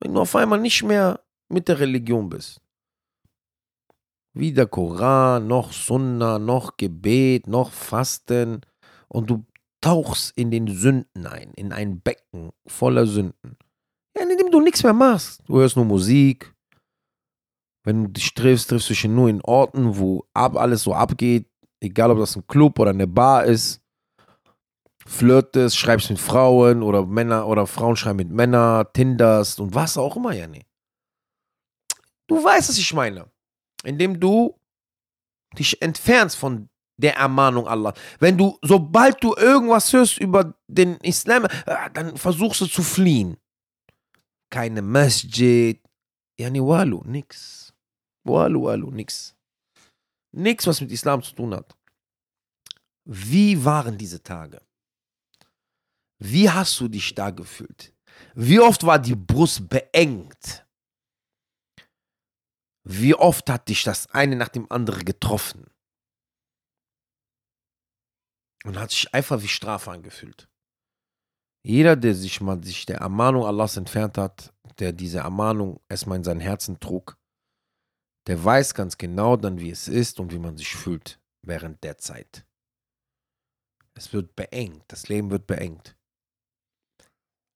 Wenn 0.00 0.14
du 0.14 0.20
auf 0.20 0.34
einmal 0.36 0.60
nicht 0.60 0.82
mehr 0.82 1.20
mit 1.48 1.68
der 1.68 1.80
Religion 1.80 2.28
bist. 2.28 2.60
Weder 4.34 4.66
Koran, 4.66 5.46
noch 5.46 5.72
Sunna, 5.72 6.38
noch 6.38 6.76
Gebet, 6.76 7.46
noch 7.46 7.70
Fasten. 7.70 8.62
Und 9.08 9.28
du 9.28 9.44
tauchst 9.82 10.32
in 10.36 10.50
den 10.50 10.68
Sünden 10.68 11.26
ein, 11.26 11.52
in 11.54 11.72
ein 11.72 12.00
Becken 12.00 12.50
voller 12.66 13.06
Sünden. 13.06 13.56
Ja, 14.16 14.22
in 14.22 14.38
dem 14.38 14.50
du 14.50 14.60
nichts 14.60 14.82
mehr 14.82 14.92
machst. 14.92 15.42
Du 15.46 15.58
hörst 15.58 15.76
nur 15.76 15.84
Musik. 15.84 16.54
Wenn 17.84 18.04
du 18.04 18.10
dich 18.10 18.32
triffst, 18.32 18.70
triffst 18.70 18.88
du 18.88 18.94
dich 18.94 19.04
nur 19.04 19.28
in 19.28 19.42
Orten, 19.42 19.98
wo 19.98 20.24
ab, 20.34 20.56
alles 20.56 20.82
so 20.82 20.94
abgeht. 20.94 21.48
Egal, 21.80 22.10
ob 22.12 22.18
das 22.18 22.36
ein 22.36 22.46
Club 22.46 22.78
oder 22.78 22.90
eine 22.90 23.06
Bar 23.08 23.44
ist. 23.44 23.82
flirtest, 25.04 25.76
schreibst 25.76 26.10
mit 26.10 26.20
Frauen 26.20 26.82
oder 26.82 27.04
Männer 27.04 27.48
oder 27.48 27.66
Frauen 27.66 27.96
schreiben 27.96 28.18
mit 28.18 28.30
Männern, 28.30 28.86
Tinderst 28.92 29.58
und 29.60 29.74
was 29.74 29.98
auch 29.98 30.14
immer, 30.16 30.32
ja 30.32 30.46
nee. 30.46 30.64
Du 32.28 32.42
weißt, 32.42 32.68
was 32.68 32.78
ich 32.78 32.94
meine. 32.94 33.31
Indem 33.84 34.18
du 34.18 34.58
dich 35.58 35.80
entfernst 35.82 36.36
von 36.36 36.68
der 36.96 37.16
Ermahnung 37.16 37.66
Allah. 37.66 37.94
Wenn 38.18 38.38
du, 38.38 38.58
sobald 38.62 39.22
du 39.22 39.34
irgendwas 39.34 39.92
hörst 39.92 40.18
über 40.18 40.54
den 40.68 40.96
Islam, 40.98 41.44
äh, 41.44 41.90
dann 41.92 42.16
versuchst 42.16 42.60
du 42.60 42.66
zu 42.66 42.82
fliehen. 42.82 43.36
Keine 44.50 44.82
Masjid, 44.82 45.80
yani 46.38 46.60
walu, 46.60 47.02
nix. 47.04 47.72
Walu, 48.24 48.64
walu, 48.64 48.90
nix. 48.90 49.34
Nix, 50.32 50.66
was 50.66 50.80
mit 50.80 50.92
Islam 50.92 51.22
zu 51.22 51.34
tun 51.34 51.54
hat. 51.54 51.76
Wie 53.04 53.62
waren 53.64 53.98
diese 53.98 54.22
Tage? 54.22 54.60
Wie 56.18 56.48
hast 56.48 56.78
du 56.78 56.88
dich 56.88 57.14
da 57.14 57.30
gefühlt? 57.30 57.92
Wie 58.34 58.60
oft 58.60 58.84
war 58.84 58.98
die 58.98 59.16
Brust 59.16 59.68
beengt? 59.68 60.64
Wie 62.84 63.14
oft 63.14 63.48
hat 63.48 63.68
dich 63.68 63.84
das 63.84 64.08
eine 64.10 64.36
nach 64.36 64.48
dem 64.48 64.70
anderen 64.70 65.04
getroffen? 65.04 65.66
Und 68.64 68.78
hat 68.78 68.90
sich 68.90 69.12
einfach 69.12 69.42
wie 69.42 69.48
Strafe 69.48 69.90
angefühlt. 69.90 70.48
Jeder, 71.64 71.96
der 71.96 72.14
sich 72.14 72.40
mal 72.40 72.62
sich 72.62 72.86
der 72.86 72.98
Ermahnung 72.98 73.44
Allahs 73.44 73.76
entfernt 73.76 74.18
hat, 74.18 74.52
der 74.78 74.92
diese 74.92 75.18
Ermahnung 75.20 75.80
erstmal 75.88 76.18
in 76.18 76.24
sein 76.24 76.40
Herzen 76.40 76.80
trug, 76.80 77.16
der 78.26 78.42
weiß 78.42 78.74
ganz 78.74 78.98
genau 78.98 79.36
dann, 79.36 79.58
wie 79.60 79.70
es 79.70 79.88
ist 79.88 80.20
und 80.20 80.32
wie 80.32 80.38
man 80.38 80.56
sich 80.56 80.74
fühlt 80.74 81.20
während 81.44 81.82
der 81.82 81.98
Zeit. 81.98 82.46
Es 83.94 84.12
wird 84.12 84.34
beengt, 84.36 84.84
das 84.88 85.08
Leben 85.08 85.30
wird 85.30 85.46
beengt. 85.46 85.96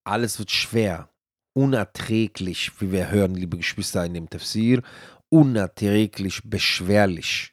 Alles 0.05 0.39
wird 0.39 0.51
schwer, 0.51 1.11
unerträglich, 1.57 2.81
wie 2.81 2.93
wir 2.93 3.11
hören, 3.11 3.35
liebe 3.35 3.57
Geschwister 3.57 4.05
in 4.05 4.15
dem 4.15 4.29
Tafsir, 4.29 4.83
unerträglich 5.31 6.43
beschwerlich. 6.45 7.53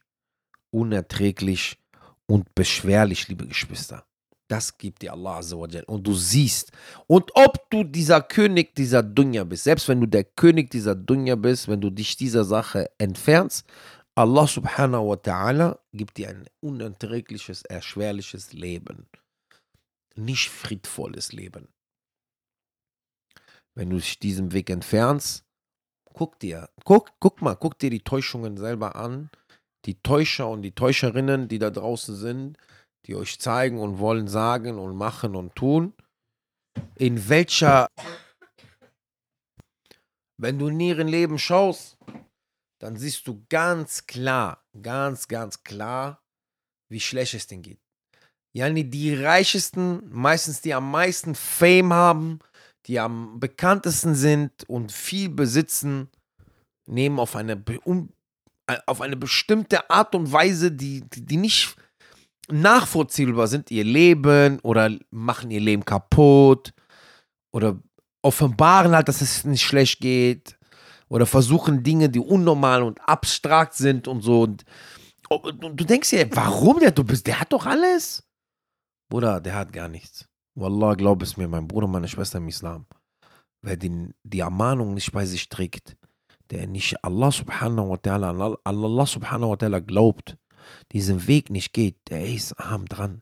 Unerträglich 0.71 1.77
und 2.25 2.55
beschwerlich, 2.55 3.27
liebe 3.27 3.47
Geschwister. 3.47 4.05
Das 4.47 4.77
gibt 4.77 5.01
dir 5.01 5.13
Allah 5.13 5.37
Azzawajal. 5.37 5.83
Und 5.85 6.05
du 6.05 6.13
siehst. 6.13 6.71
Und 7.07 7.31
ob 7.35 7.69
du 7.69 7.83
dieser 7.83 8.21
König 8.21 8.75
dieser 8.75 9.01
Dunja 9.01 9.43
bist, 9.43 9.63
selbst 9.63 9.87
wenn 9.87 10.01
du 10.01 10.07
der 10.07 10.23
König 10.23 10.69
dieser 10.69 10.95
Dunja 10.95 11.35
bist, 11.35 11.67
wenn 11.67 11.81
du 11.81 11.89
dich 11.89 12.17
dieser 12.17 12.43
Sache 12.43 12.89
entfernst, 12.97 13.65
Allah 14.15 14.45
subhanahu 14.45 15.09
wa 15.09 15.15
ta'ala 15.15 15.79
gibt 15.91 16.17
dir 16.17 16.29
ein 16.29 16.45
unerträgliches, 16.59 17.63
erschwerliches 17.63 18.53
Leben. 18.53 19.07
Nicht 20.15 20.49
friedvolles 20.49 21.33
Leben. 21.33 21.69
Wenn 23.73 23.89
du 23.89 23.95
dich 23.95 24.19
diesem 24.19 24.51
Weg 24.53 24.69
entfernst, 24.69 25.43
guck 26.13 26.39
dir, 26.39 26.69
guck, 26.83 27.11
guck 27.19 27.41
mal, 27.41 27.55
guck 27.55 27.77
dir 27.79 27.89
die 27.89 28.03
Täuschungen 28.03 28.57
selber 28.57 28.95
an. 28.95 29.29
Die 29.85 30.01
Täuscher 30.01 30.47
und 30.47 30.61
die 30.61 30.71
Täuscherinnen, 30.71 31.49
die 31.49 31.59
da 31.59 31.69
draußen 31.69 32.15
sind, 32.15 32.57
die 33.05 33.15
euch 33.15 33.39
zeigen 33.39 33.79
und 33.79 33.99
wollen 33.99 34.27
sagen 34.27 34.79
und 34.79 34.95
machen 34.95 35.35
und 35.35 35.55
tun. 35.55 35.93
In 36.95 37.27
welcher, 37.27 37.87
wenn 40.37 40.57
du 40.57 40.69
in 40.69 40.79
ihren 40.79 41.09
Leben 41.09 41.37
schaust, 41.37 41.97
dann 42.79 42.95
siehst 42.97 43.27
du 43.27 43.45
ganz 43.49 44.07
klar, 44.07 44.63
ganz, 44.81 45.27
ganz 45.27 45.63
klar, 45.63 46.21
wie 46.89 46.99
schlecht 46.99 47.33
es 47.33 47.47
denen 47.47 47.61
geht. 47.61 47.79
Yani 48.55 48.83
die 48.83 49.15
reichesten, 49.15 50.03
meistens 50.11 50.61
die 50.61 50.73
am 50.73 50.91
meisten 50.91 51.33
Fame 51.33 51.91
haben, 51.91 52.39
die 52.85 52.99
am 52.99 53.39
bekanntesten 53.39 54.15
sind 54.15 54.67
und 54.67 54.91
viel 54.91 55.29
besitzen, 55.29 56.09
nehmen 56.85 57.19
auf 57.19 57.35
eine, 57.35 57.63
um, 57.85 58.09
äh, 58.67 58.77
auf 58.85 59.01
eine 59.01 59.15
bestimmte 59.15 59.89
Art 59.89 60.15
und 60.15 60.31
Weise, 60.31 60.71
die, 60.71 61.03
die, 61.09 61.37
nicht 61.37 61.75
nachvollziehbar 62.49 63.47
sind, 63.47 63.71
ihr 63.71 63.85
Leben 63.85 64.59
oder 64.59 64.91
machen 65.11 65.49
ihr 65.51 65.61
Leben 65.61 65.85
kaputt 65.85 66.73
oder 67.51 67.79
offenbaren 68.21 68.95
halt, 68.95 69.07
dass 69.07 69.21
es 69.21 69.45
nicht 69.45 69.63
schlecht 69.63 69.99
geht 69.99 70.57
oder 71.07 71.25
versuchen 71.25 71.83
Dinge, 71.83 72.09
die 72.09 72.19
unnormal 72.19 72.83
und 72.83 72.99
abstrakt 73.01 73.75
sind 73.75 74.07
und 74.07 74.21
so. 74.21 74.41
Und, 74.41 74.65
und 75.29 75.79
du 75.79 75.85
denkst 75.85 76.09
dir, 76.09 76.27
warum 76.35 76.79
der 76.79 76.91
du 76.91 77.03
bist? 77.03 77.27
Der 77.27 77.39
hat 77.39 77.53
doch 77.53 77.65
alles. 77.65 78.23
Bruder, 79.09 79.39
der 79.39 79.55
hat 79.55 79.71
gar 79.71 79.87
nichts. 79.87 80.27
Wallah, 80.55 80.93
glaub 80.95 81.21
es 81.21 81.37
mir, 81.37 81.47
mein 81.47 81.67
Bruder, 81.67 81.87
meine 81.87 82.07
Schwester 82.07 82.37
im 82.37 82.47
Islam. 82.47 82.85
Wer 83.61 83.77
den, 83.77 84.13
die 84.23 84.39
Ermahnung 84.39 84.93
nicht 84.93 85.11
bei 85.11 85.25
sich 85.25 85.49
trägt, 85.49 85.97
der 86.49 86.67
nicht 86.67 87.03
Allah 87.03 87.31
subhanahu 87.31 87.89
wa 87.89 87.95
ta'ala, 87.95 88.57
Allah 88.63 89.05
subhanahu 89.05 89.51
wa 89.51 89.55
ta'ala 89.55 89.79
glaubt, 89.79 90.37
diesen 90.91 91.27
Weg 91.27 91.49
nicht 91.49 91.73
geht, 91.73 91.97
der 92.09 92.25
ist 92.25 92.53
arm 92.59 92.85
dran. 92.85 93.21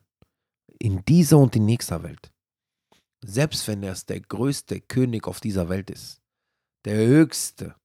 In 0.78 1.04
dieser 1.04 1.38
und 1.38 1.56
in 1.56 1.64
nächster 1.64 2.02
Welt. 2.02 2.32
Selbst 3.24 3.66
wenn 3.68 3.82
er 3.82 3.94
der 3.94 4.20
größte 4.20 4.80
König 4.80 5.26
auf 5.28 5.40
dieser 5.40 5.68
Welt 5.68 5.90
ist, 5.90 6.20
der 6.84 6.96
höchste, 6.96 7.76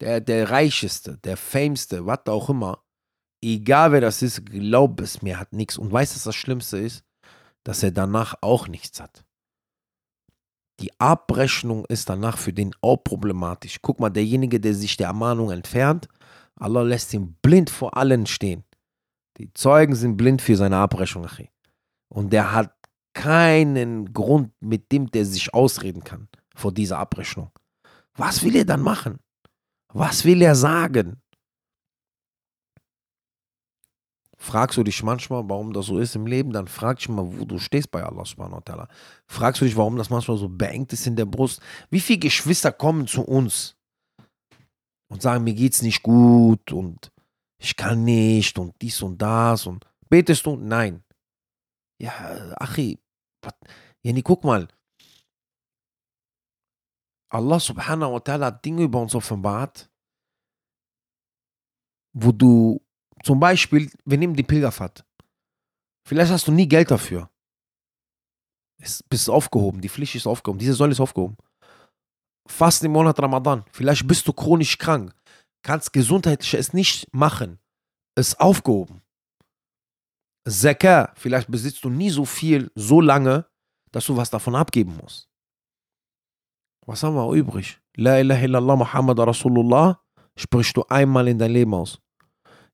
der, 0.00 0.20
der 0.20 0.50
reicheste, 0.50 1.18
der 1.18 1.36
fameste, 1.36 2.06
was 2.06 2.26
auch 2.26 2.48
immer, 2.48 2.82
egal 3.42 3.92
wer 3.92 4.00
das 4.00 4.22
ist, 4.22 4.46
glaub 4.46 5.00
es 5.00 5.20
mir, 5.20 5.38
hat 5.38 5.52
nichts. 5.52 5.76
Und 5.76 5.92
weißt 5.92 6.12
du, 6.12 6.16
was 6.16 6.24
das 6.24 6.36
Schlimmste 6.36 6.78
ist? 6.78 7.04
Dass 7.64 7.82
er 7.82 7.92
danach 7.92 8.34
auch 8.40 8.68
nichts 8.68 9.00
hat. 9.00 9.24
Die 10.80 10.90
Abrechnung 10.98 11.84
ist 11.86 12.08
danach 12.08 12.38
für 12.38 12.52
den 12.52 12.74
auch 12.80 12.96
problematisch. 12.96 13.78
Guck 13.82 14.00
mal, 14.00 14.10
derjenige, 14.10 14.58
der 14.58 14.74
sich 14.74 14.96
der 14.96 15.08
Ermahnung 15.08 15.50
entfernt, 15.50 16.08
Allah 16.56 16.82
lässt 16.82 17.14
ihn 17.14 17.36
blind 17.40 17.70
vor 17.70 17.96
allen 17.96 18.26
stehen. 18.26 18.64
Die 19.38 19.52
Zeugen 19.54 19.94
sind 19.94 20.16
blind 20.16 20.42
für 20.42 20.56
seine 20.56 20.78
Abrechnung. 20.78 21.28
Und 22.08 22.32
der 22.32 22.52
hat 22.52 22.74
keinen 23.14 24.12
Grund, 24.12 24.52
mit 24.60 24.90
dem 24.92 25.10
der 25.10 25.24
sich 25.24 25.54
ausreden 25.54 26.04
kann 26.04 26.28
vor 26.54 26.72
dieser 26.72 26.98
Abrechnung. 26.98 27.50
Was 28.14 28.42
will 28.42 28.56
er 28.56 28.64
dann 28.64 28.82
machen? 28.82 29.18
Was 29.88 30.24
will 30.24 30.42
er 30.42 30.54
sagen? 30.54 31.22
Fragst 34.42 34.76
du 34.76 34.82
dich 34.82 35.04
manchmal, 35.04 35.48
warum 35.48 35.72
das 35.72 35.86
so 35.86 36.00
ist 36.00 36.16
im 36.16 36.26
Leben, 36.26 36.52
dann 36.52 36.66
frag 36.66 36.98
dich 36.98 37.08
mal, 37.08 37.24
wo 37.24 37.44
du 37.44 37.60
stehst 37.60 37.92
bei 37.92 38.02
Allah 38.02 38.24
subhanahu 38.24 38.56
wa 38.56 38.58
ta'ala. 38.58 38.88
Fragst 39.28 39.60
du 39.60 39.64
dich, 39.64 39.76
warum 39.76 39.96
das 39.96 40.10
manchmal 40.10 40.36
so 40.36 40.48
beengt 40.48 40.92
ist 40.92 41.06
in 41.06 41.14
der 41.14 41.26
Brust? 41.26 41.62
Wie 41.90 42.00
viele 42.00 42.18
Geschwister 42.18 42.72
kommen 42.72 43.06
zu 43.06 43.22
uns 43.22 43.76
und 45.08 45.22
sagen, 45.22 45.44
mir 45.44 45.54
geht's 45.54 45.80
nicht 45.82 46.02
gut 46.02 46.72
und 46.72 47.12
ich 47.56 47.76
kann 47.76 48.02
nicht 48.02 48.58
und 48.58 48.74
dies 48.82 49.00
und 49.00 49.22
das 49.22 49.64
und 49.64 49.86
betest 50.08 50.44
du? 50.44 50.56
Nein. 50.56 51.04
Ja, 52.00 52.12
Achi, 52.58 52.98
Jenny, 54.02 54.22
guck 54.22 54.42
mal. 54.42 54.66
Allah 57.30 57.60
subhanahu 57.60 58.14
wa 58.14 58.18
ta'ala 58.18 58.46
hat 58.46 58.64
Dinge 58.64 58.82
über 58.82 59.00
uns 59.00 59.14
offenbart, 59.14 59.88
wo 62.12 62.32
du 62.32 62.81
zum 63.22 63.40
Beispiel, 63.40 63.90
wir 64.04 64.18
nehmen 64.18 64.34
die 64.34 64.42
Pilgerfahrt. 64.42 65.04
Vielleicht 66.06 66.32
hast 66.32 66.48
du 66.48 66.52
nie 66.52 66.68
Geld 66.68 66.90
dafür. 66.90 67.30
Es 68.78 69.02
bist 69.02 69.30
aufgehoben, 69.30 69.80
die 69.80 69.88
Pflicht 69.88 70.14
ist 70.16 70.26
aufgehoben, 70.26 70.58
diese 70.58 70.74
Säule 70.74 70.92
ist 70.92 71.00
aufgehoben. 71.00 71.36
Fast 72.48 72.82
im 72.82 72.92
Monat 72.92 73.20
Ramadan. 73.20 73.64
Vielleicht 73.70 74.06
bist 74.06 74.26
du 74.26 74.32
chronisch 74.32 74.76
krank. 74.76 75.14
Kannst 75.62 75.92
gesundheitlich 75.92 76.54
es 76.54 76.72
nicht 76.72 77.06
machen. 77.14 77.60
Ist 78.16 78.40
aufgehoben. 78.40 79.00
Zakah, 80.48 81.12
vielleicht 81.14 81.48
besitzt 81.48 81.84
du 81.84 81.88
nie 81.88 82.10
so 82.10 82.24
viel, 82.24 82.70
so 82.74 83.00
lange, 83.00 83.46
dass 83.92 84.06
du 84.06 84.16
was 84.16 84.28
davon 84.30 84.56
abgeben 84.56 84.96
musst. 85.00 85.28
Was 86.84 87.02
haben 87.04 87.14
wir 87.14 87.32
übrig? 87.32 87.80
La 87.94 88.18
ilaha 88.18 88.42
illallah 88.42 88.76
Muhammad 88.76 89.18
Rasulullah 89.20 90.00
sprichst 90.36 90.76
du 90.76 90.84
einmal 90.88 91.28
in 91.28 91.38
dein 91.38 91.52
Leben 91.52 91.74
aus. 91.74 92.00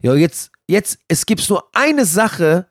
Ja, 0.02 0.14
jetzt, 0.14 0.52
jetzt, 0.68 0.98
es 1.08 1.26
gibt 1.26 1.48
nur 1.50 1.68
eine 1.74 2.04
Sache, 2.04 2.70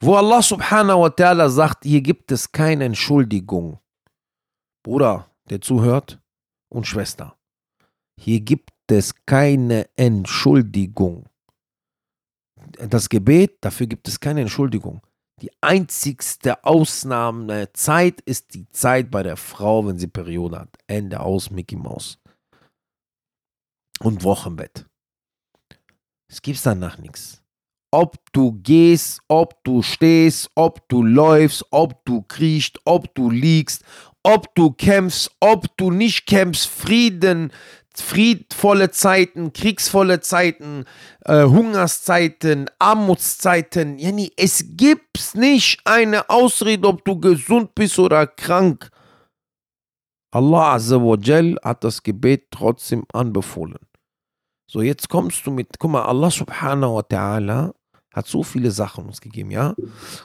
wo 0.00 0.14
Allah 0.14 0.42
subhanahu 0.42 1.02
wa 1.02 1.08
ta'ala 1.08 1.48
sagt, 1.48 1.84
hier 1.84 2.00
gibt 2.00 2.30
es 2.30 2.52
keine 2.52 2.84
Entschuldigung. 2.84 3.80
Bruder, 4.84 5.28
der 5.50 5.60
zuhört 5.60 6.20
und 6.68 6.86
Schwester, 6.86 7.36
hier 8.20 8.40
gibt 8.40 8.70
es 8.86 9.12
keine 9.26 9.88
Entschuldigung. 9.96 11.28
Das 12.88 13.08
Gebet, 13.08 13.58
dafür 13.60 13.86
gibt 13.86 14.06
es 14.08 14.20
keine 14.20 14.42
Entschuldigung. 14.42 15.00
Die 15.40 15.50
einzigste 15.60 16.64
Ausnahmezeit 16.64 18.20
ist 18.22 18.54
die 18.54 18.68
Zeit 18.70 19.10
bei 19.10 19.22
der 19.22 19.36
Frau, 19.36 19.86
wenn 19.86 19.98
sie 19.98 20.08
Periode 20.08 20.60
hat. 20.60 20.76
Ende 20.86 21.20
aus, 21.20 21.50
Mickey 21.50 21.76
Maus. 21.76 22.18
Und 24.00 24.24
Wochenbett. 24.24 24.87
Es 26.30 26.42
gibt 26.42 26.64
danach 26.64 26.98
nichts. 26.98 27.42
ob 27.90 28.16
du 28.32 28.52
gehst, 28.62 29.20
ob 29.28 29.62
du 29.64 29.82
stehst, 29.82 30.50
ob 30.54 30.86
du 30.88 31.02
läufst, 31.02 31.64
ob 31.70 32.04
du 32.04 32.22
kriechst, 32.22 32.78
ob 32.84 33.14
du 33.14 33.30
liegst, 33.30 33.82
ob 34.22 34.54
du 34.54 34.70
kämpfst, 34.72 35.30
ob 35.40 35.74
du 35.78 35.90
nicht 35.90 36.26
kämpfst, 36.26 36.66
Frieden, 36.66 37.50
friedvolle 37.94 38.90
Zeiten, 38.90 39.52
kriegsvolle 39.52 40.20
Zeiten, 40.20 40.84
äh, 41.24 41.44
Hungerszeiten, 41.44 42.70
Armutszeiten. 42.78 43.98
Jenny, 43.98 44.32
es 44.36 44.64
gibt 44.76 45.34
nicht 45.34 45.80
eine 45.84 46.28
Ausrede, 46.28 46.86
ob 46.86 47.04
du 47.04 47.18
gesund 47.18 47.74
bist 47.74 47.98
oder 47.98 48.26
krank. 48.26 48.90
Allah 50.30 50.74
Azzawajal 50.74 51.56
hat 51.64 51.84
das 51.84 52.02
Gebet 52.02 52.48
trotzdem 52.50 53.04
anbefohlen. 53.14 53.87
So, 54.70 54.82
jetzt 54.82 55.08
kommst 55.08 55.46
du 55.46 55.50
mit, 55.50 55.78
guck 55.78 55.90
mal, 55.90 56.02
Allah 56.02 56.30
subhanahu 56.30 56.96
wa 56.96 57.00
ta'ala 57.00 57.72
hat 58.12 58.26
so 58.26 58.42
viele 58.42 58.70
Sachen 58.70 59.06
uns 59.06 59.18
gegeben, 59.18 59.50
ja? 59.50 59.74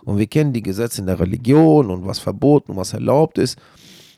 Und 0.04 0.18
wir 0.18 0.28
kennen 0.28 0.52
die 0.52 0.62
Gesetze 0.62 1.00
in 1.00 1.08
der 1.08 1.18
Religion 1.18 1.90
und 1.90 2.06
was 2.06 2.20
verboten 2.20 2.72
und 2.72 2.78
was 2.78 2.92
erlaubt 2.92 3.38
ist. 3.38 3.58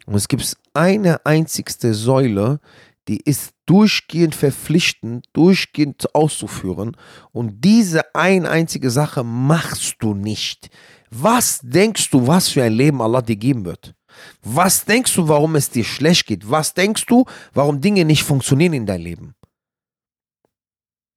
Und 0.07 0.15
es 0.15 0.27
gibt 0.27 0.57
eine 0.73 1.23
einzigste 1.27 1.93
Säule, 1.93 2.59
die 3.07 3.17
ist 3.17 3.53
durchgehend 3.67 4.33
verpflichtend, 4.33 5.27
durchgehend 5.33 6.15
auszuführen. 6.15 6.97
Und 7.31 7.63
diese 7.63 8.15
ein 8.15 8.47
einzige 8.47 8.89
Sache 8.89 9.23
machst 9.23 9.97
du 9.99 10.15
nicht. 10.15 10.69
Was 11.11 11.59
denkst 11.61 12.09
du, 12.09 12.25
was 12.25 12.49
für 12.49 12.63
ein 12.63 12.73
Leben 12.73 12.99
Allah 12.99 13.21
dir 13.21 13.35
geben 13.35 13.63
wird? 13.63 13.93
Was 14.41 14.85
denkst 14.85 15.13
du, 15.13 15.27
warum 15.27 15.55
es 15.55 15.69
dir 15.69 15.83
schlecht 15.83 16.25
geht? 16.25 16.49
Was 16.49 16.73
denkst 16.73 17.05
du, 17.05 17.25
warum 17.53 17.79
Dinge 17.79 18.05
nicht 18.05 18.23
funktionieren 18.23 18.73
in 18.73 18.87
deinem 18.87 19.03
Leben? 19.03 19.35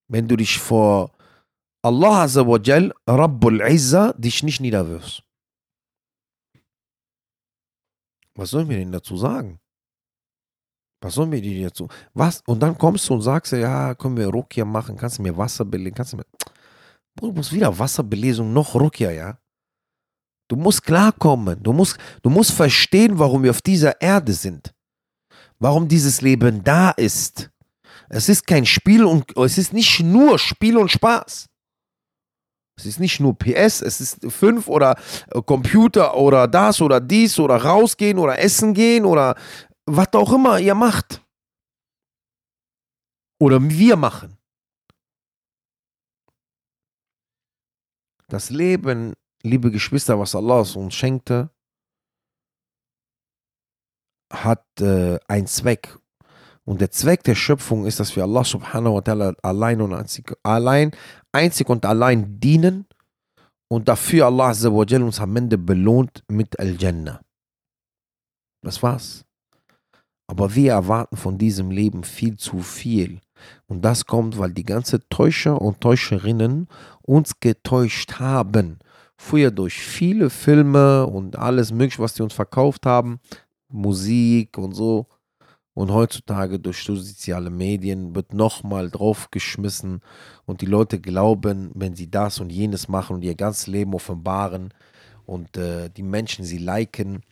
Wenn 0.08 0.26
du 0.26 0.36
dich 0.36 0.58
vor 0.58 1.12
Allah 1.82 2.22
Azzawajal, 2.24 2.92
Rabbul 3.06 3.60
Izza, 3.60 4.12
dich 4.14 4.42
nicht 4.42 4.60
niederwirfst. 4.60 5.22
Was 8.34 8.50
sollen 8.50 8.68
wir 8.68 8.76
denn 8.76 8.92
dazu 8.92 9.16
sagen? 9.16 9.60
Was 11.00 11.14
sollen 11.14 11.30
wir 11.30 11.40
dir 11.40 11.68
dazu? 11.68 11.88
Was? 12.14 12.42
Und 12.46 12.60
dann 12.60 12.76
kommst 12.76 13.08
du 13.08 13.14
und 13.14 13.22
sagst, 13.22 13.52
ja, 13.52 13.94
können 13.94 14.16
wir 14.16 14.28
Rukia 14.28 14.64
machen? 14.64 14.96
Kannst 14.96 15.18
du 15.18 15.22
mir 15.22 15.36
Wasser 15.36 15.64
belegen? 15.64 15.94
Kannst 15.94 16.12
du 16.12 16.16
mir. 16.16 16.26
Du 17.16 17.32
musst 17.32 17.52
weder 17.52 17.76
Wasserbelesung 17.76 18.52
noch 18.52 18.74
Rukia, 18.74 19.10
ja? 19.10 19.38
Du 20.48 20.56
musst 20.56 20.82
klarkommen. 20.82 21.62
Du 21.62 21.72
musst, 21.72 21.98
du 22.22 22.30
musst 22.30 22.52
verstehen, 22.52 23.18
warum 23.18 23.42
wir 23.42 23.50
auf 23.50 23.62
dieser 23.62 24.00
Erde 24.00 24.32
sind. 24.32 24.74
Warum 25.58 25.86
dieses 25.86 26.20
Leben 26.20 26.64
da 26.64 26.90
ist. 26.90 27.50
Es 28.08 28.28
ist 28.28 28.46
kein 28.46 28.64
Spiel 28.64 29.04
und 29.04 29.36
es 29.36 29.58
ist 29.58 29.72
nicht 29.72 30.00
nur 30.00 30.38
Spiel 30.38 30.76
und 30.78 30.90
Spaß. 30.90 31.48
Es 32.78 32.86
ist 32.86 33.00
nicht 33.00 33.18
nur 33.18 33.36
PS, 33.36 33.82
es 33.82 34.00
ist 34.00 34.32
fünf 34.32 34.68
oder 34.68 34.96
äh, 35.32 35.42
Computer 35.42 36.16
oder 36.16 36.46
das 36.46 36.80
oder 36.80 37.00
dies 37.00 37.38
oder 37.40 37.56
rausgehen 37.56 38.18
oder 38.18 38.38
essen 38.38 38.72
gehen 38.72 39.04
oder 39.04 39.34
was 39.84 40.12
auch 40.12 40.32
immer 40.32 40.60
ihr 40.60 40.76
macht. 40.76 41.24
Oder 43.40 43.60
wir 43.60 43.96
machen. 43.96 44.38
Das 48.28 48.50
Leben, 48.50 49.14
liebe 49.42 49.70
Geschwister, 49.70 50.18
was 50.18 50.34
Allah 50.34 50.60
uns 50.60 50.94
schenkte, 50.94 51.50
hat 54.30 54.64
äh, 54.80 55.18
einen 55.26 55.46
Zweck. 55.46 55.98
Und 56.68 56.82
der 56.82 56.90
Zweck 56.90 57.24
der 57.24 57.34
Schöpfung 57.34 57.86
ist, 57.86 57.98
dass 57.98 58.14
wir 58.14 58.24
Allah 58.24 58.44
subhanahu 58.44 58.96
wa 58.96 58.98
ta'ala 58.98 59.34
allein 59.42 59.80
und 59.80 59.94
einzig, 59.94 60.36
allein, 60.42 60.90
einzig 61.32 61.66
und 61.70 61.86
allein 61.86 62.40
dienen 62.40 62.84
und 63.68 63.88
dafür 63.88 64.26
Allah 64.26 64.48
uns 64.48 65.18
am 65.18 65.34
Ende 65.34 65.56
belohnt 65.56 66.24
mit 66.28 66.60
Al-Jannah. 66.60 67.22
Das 68.60 68.82
war's. 68.82 69.24
Aber 70.26 70.54
wir 70.54 70.72
erwarten 70.72 71.16
von 71.16 71.38
diesem 71.38 71.70
Leben 71.70 72.04
viel 72.04 72.36
zu 72.36 72.58
viel. 72.58 73.22
Und 73.66 73.82
das 73.82 74.04
kommt, 74.04 74.38
weil 74.38 74.52
die 74.52 74.64
ganzen 74.64 75.00
Täuscher 75.08 75.62
und 75.62 75.80
Täuscherinnen 75.80 76.68
uns 77.00 77.40
getäuscht 77.40 78.20
haben. 78.20 78.78
Früher 79.16 79.50
durch 79.50 79.80
viele 79.80 80.28
Filme 80.28 81.06
und 81.06 81.36
alles 81.36 81.72
Mögliche, 81.72 82.02
was 82.02 82.12
die 82.12 82.22
uns 82.22 82.34
verkauft 82.34 82.84
haben, 82.84 83.20
Musik 83.70 84.58
und 84.58 84.74
so, 84.74 85.06
und 85.78 85.92
heutzutage 85.92 86.58
durch 86.58 86.82
soziale 86.82 87.50
Medien 87.50 88.16
wird 88.16 88.34
nochmal 88.34 88.90
draufgeschmissen 88.90 90.00
und 90.44 90.60
die 90.60 90.66
Leute 90.66 90.98
glauben, 91.00 91.70
wenn 91.72 91.94
sie 91.94 92.10
das 92.10 92.40
und 92.40 92.50
jenes 92.50 92.88
machen 92.88 93.14
und 93.14 93.22
ihr 93.22 93.36
ganzes 93.36 93.68
Leben 93.68 93.94
offenbaren 93.94 94.74
und 95.24 95.56
äh, 95.56 95.88
die 95.88 96.02
Menschen 96.02 96.44
sie 96.44 96.58
liken. 96.58 97.22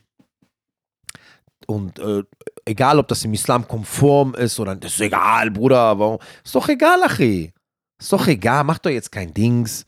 Und 1.65 1.99
äh, 1.99 2.23
egal, 2.63 2.99
ob 2.99 3.09
das 3.09 3.25
im 3.25 3.33
Islam 3.33 3.67
konform 3.67 4.33
ist 4.33 4.61
oder 4.61 4.77
das 4.77 4.93
ist 4.93 5.01
egal, 5.01 5.51
Bruder, 5.51 5.99
warum? 5.99 6.19
Ist 6.41 6.55
doch 6.55 6.69
egal, 6.69 7.03
Achi. 7.03 7.51
Ist 7.99 8.13
doch 8.13 8.27
egal, 8.27 8.63
macht 8.63 8.85
doch 8.85 8.91
jetzt 8.91 9.11
kein 9.11 9.33
Dings. 9.33 9.85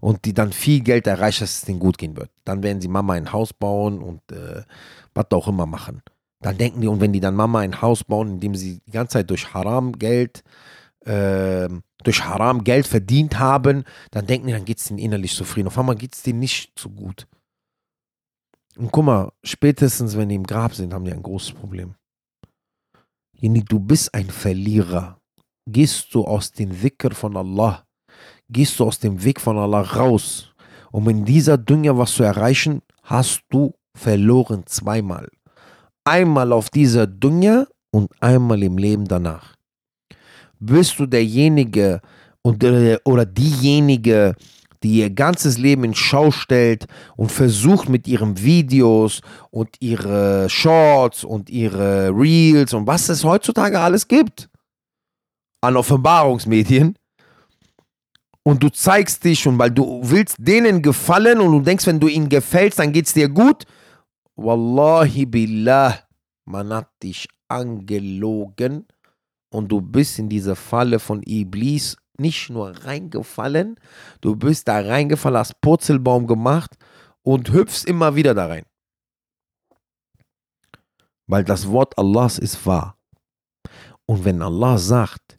Und 0.00 0.26
die 0.26 0.34
dann 0.34 0.52
viel 0.52 0.80
Geld 0.80 1.06
erreicht, 1.06 1.40
dass 1.40 1.56
es 1.56 1.62
denen 1.62 1.80
gut 1.80 1.96
gehen 1.96 2.18
wird. 2.18 2.28
Dann 2.44 2.62
werden 2.62 2.82
sie 2.82 2.88
Mama 2.88 3.14
ein 3.14 3.32
Haus 3.32 3.54
bauen 3.54 4.02
und 4.02 4.20
äh, 4.30 4.62
was 5.14 5.30
auch 5.30 5.48
immer 5.48 5.64
machen. 5.64 6.02
Dann 6.44 6.58
denken 6.58 6.82
die, 6.82 6.88
und 6.88 7.00
wenn 7.00 7.14
die 7.14 7.20
dann 7.20 7.34
Mama 7.34 7.60
ein 7.60 7.80
Haus 7.80 8.04
bauen, 8.04 8.28
indem 8.28 8.54
sie 8.54 8.82
die 8.86 8.90
ganze 8.90 9.14
Zeit 9.14 9.30
durch 9.30 9.54
Haram 9.54 9.92
Geld, 9.92 10.44
äh, 11.06 11.70
durch 12.02 12.22
Haram 12.22 12.64
Geld 12.64 12.86
verdient 12.86 13.38
haben, 13.38 13.84
dann 14.10 14.26
denken 14.26 14.48
die, 14.48 14.52
dann 14.52 14.66
geht 14.66 14.78
es 14.78 14.90
ihnen 14.90 14.98
innerlich 14.98 15.34
zufrieden. 15.34 15.68
Auf 15.68 15.78
einmal 15.78 15.96
geht 15.96 16.14
es 16.14 16.22
denen 16.22 16.40
nicht 16.40 16.78
so 16.78 16.90
gut. 16.90 17.26
Und 18.76 18.92
guck 18.92 19.06
mal, 19.06 19.32
spätestens 19.42 20.18
wenn 20.18 20.28
die 20.28 20.34
im 20.34 20.46
Grab 20.46 20.74
sind, 20.74 20.92
haben 20.92 21.06
die 21.06 21.14
ein 21.14 21.22
großes 21.22 21.52
Problem. 21.52 21.94
Jeni, 23.32 23.64
du 23.64 23.80
bist 23.80 24.12
ein 24.12 24.28
Verlierer. 24.28 25.18
Gehst 25.66 26.14
du 26.14 26.26
aus 26.26 26.52
dem 26.52 26.82
Wicker 26.82 27.12
von 27.12 27.38
Allah, 27.38 27.86
gehst 28.50 28.78
du 28.78 28.84
aus 28.84 28.98
dem 28.98 29.24
Weg 29.24 29.40
von 29.40 29.56
Allah 29.56 29.80
raus, 29.80 30.52
um 30.92 31.08
in 31.08 31.24
dieser 31.24 31.56
Dünya 31.56 31.96
was 31.96 32.12
zu 32.12 32.22
erreichen, 32.22 32.82
hast 33.02 33.44
du 33.48 33.72
verloren 33.96 34.66
zweimal. 34.66 35.30
Einmal 36.04 36.52
auf 36.52 36.68
dieser 36.68 37.06
Dunya 37.06 37.66
und 37.90 38.10
einmal 38.20 38.62
im 38.62 38.76
Leben 38.76 39.06
danach. 39.06 39.54
Bist 40.60 40.98
du 40.98 41.06
derjenige 41.06 42.00
oder 42.42 43.24
diejenige, 43.24 44.34
die 44.82 44.98
ihr 44.98 45.10
ganzes 45.10 45.56
Leben 45.56 45.84
in 45.84 45.94
Schau 45.94 46.30
stellt 46.30 46.86
und 47.16 47.32
versucht 47.32 47.88
mit 47.88 48.06
ihren 48.06 48.38
Videos 48.38 49.22
und 49.50 49.70
ihre 49.80 50.48
Shorts 50.50 51.24
und 51.24 51.48
ihre 51.48 52.10
Reels 52.10 52.74
und 52.74 52.86
was 52.86 53.08
es 53.08 53.24
heutzutage 53.24 53.80
alles 53.80 54.06
gibt 54.06 54.50
an 55.62 55.78
Offenbarungsmedien 55.78 56.98
und 58.42 58.62
du 58.62 58.68
zeigst 58.68 59.24
dich 59.24 59.46
und 59.48 59.58
weil 59.58 59.70
du 59.70 60.00
willst 60.02 60.36
denen 60.38 60.82
gefallen 60.82 61.40
und 61.40 61.52
du 61.52 61.60
denkst, 61.60 61.86
wenn 61.86 61.98
du 61.98 62.08
ihnen 62.08 62.28
gefällst, 62.28 62.78
dann 62.78 62.92
geht 62.92 63.06
es 63.06 63.14
dir 63.14 63.30
gut 63.30 63.64
Wallahi 64.36 65.26
billah, 65.26 66.00
man 66.44 66.72
hat 66.72 66.90
dich 67.02 67.28
angelogen 67.48 68.86
und 69.50 69.68
du 69.68 69.80
bist 69.80 70.18
in 70.18 70.28
diese 70.28 70.56
Falle 70.56 70.98
von 70.98 71.22
Iblis 71.22 71.96
nicht 72.18 72.50
nur 72.50 72.70
reingefallen, 72.84 73.78
du 74.20 74.36
bist 74.36 74.68
da 74.68 74.80
reingefallen, 74.80 75.38
hast 75.38 75.60
Purzelbaum 75.60 76.26
gemacht 76.26 76.76
und 77.22 77.52
hüpfst 77.52 77.84
immer 77.84 78.14
wieder 78.16 78.34
da 78.34 78.46
rein. 78.46 78.64
Weil 81.26 81.44
das 81.44 81.68
Wort 81.68 81.96
Allahs 81.98 82.38
ist 82.38 82.66
wahr. 82.66 82.98
Und 84.06 84.24
wenn 84.24 84.42
Allah 84.42 84.78
sagt, 84.78 85.38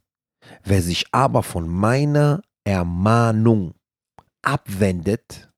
wer 0.63 0.81
sich 0.81 1.05
aber 1.11 1.43
von 1.43 1.67
meiner 1.67 2.41
Ermahnung 2.63 3.75
abwendet, 4.41 5.51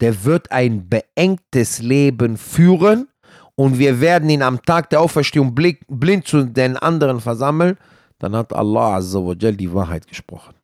der 0.00 0.24
wird 0.24 0.50
ein 0.50 0.88
beengtes 0.88 1.80
Leben 1.80 2.36
führen 2.36 3.08
und 3.54 3.78
wir 3.78 4.00
werden 4.00 4.30
ihn 4.30 4.42
am 4.42 4.62
Tag 4.62 4.90
der 4.90 5.00
Auferstehung 5.00 5.54
blind 5.54 6.26
zu 6.26 6.44
den 6.44 6.76
anderen 6.76 7.20
versammeln, 7.20 7.76
dann 8.18 8.34
hat 8.34 8.52
Allah 8.52 8.96
Azzawajal 8.96 9.54
die 9.54 9.72
Wahrheit 9.72 10.06
gesprochen. 10.06 10.54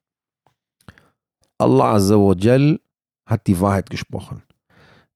Allah 1.58 1.94
Azzawajal 1.94 2.80
hat 3.26 3.46
die 3.46 3.60
Wahrheit 3.60 3.90
gesprochen. 3.90 4.42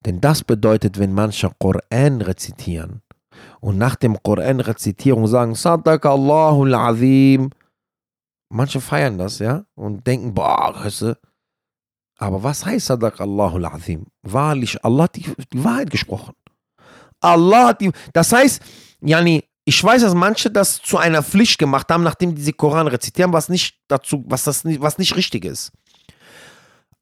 Denn 0.05 0.21
das 0.21 0.43
bedeutet, 0.43 0.99
wenn 0.99 1.13
manche 1.13 1.51
Koran 1.59 2.23
rezitieren 2.23 3.03
und 3.61 3.79
nach 3.79 3.97
dem 3.97 4.23
Koran-Rezitierung 4.23 5.27
sagen, 5.27 5.55
Sadaq 5.55 6.07
Allahul 6.07 6.75
Azim, 6.75 7.51
manche 8.51 8.81
feiern 8.81 9.19
das, 9.19 9.39
ja, 9.39 9.65
und 9.75 10.07
denken, 10.07 10.35
boah, 10.35 10.75
weißt 10.75 11.03
du, 11.03 11.19
aber 12.21 12.43
was 12.43 12.67
heißt 12.67 12.87
Sadaq 12.87 13.21
Allahul 13.21 13.65
Azim? 13.65 14.07
Wahrlich, 14.23 14.85
Allah 14.85 15.05
hat 15.05 15.17
die, 15.17 15.25
die 15.53 15.65
Wahrheit 15.65 15.91
gesprochen. 15.91 16.35
Allah 17.21 17.69
hat 17.69 17.81
die, 17.81 17.91
das 18.13 18.31
heißt, 18.33 18.63
yani, 19.01 19.43
ich 19.65 19.83
weiß, 19.83 20.03
dass 20.03 20.15
manche 20.15 20.51
das 20.51 20.83
zu 20.83 20.99
einer 20.99 21.23
Pflicht 21.23 21.59
gemacht 21.59 21.89
haben, 21.91 22.03
nachdem 22.03 22.35
die 22.35 22.53
Koran 22.53 22.89
rezitieren, 22.89 23.33
was 23.33 23.49
nicht 23.49 23.77
dazu, 23.89 24.23
was 24.27 24.45
das 24.45 24.65
was 24.65 24.99
nicht 24.99 25.17
richtig 25.17 25.45
ist. 25.45 25.73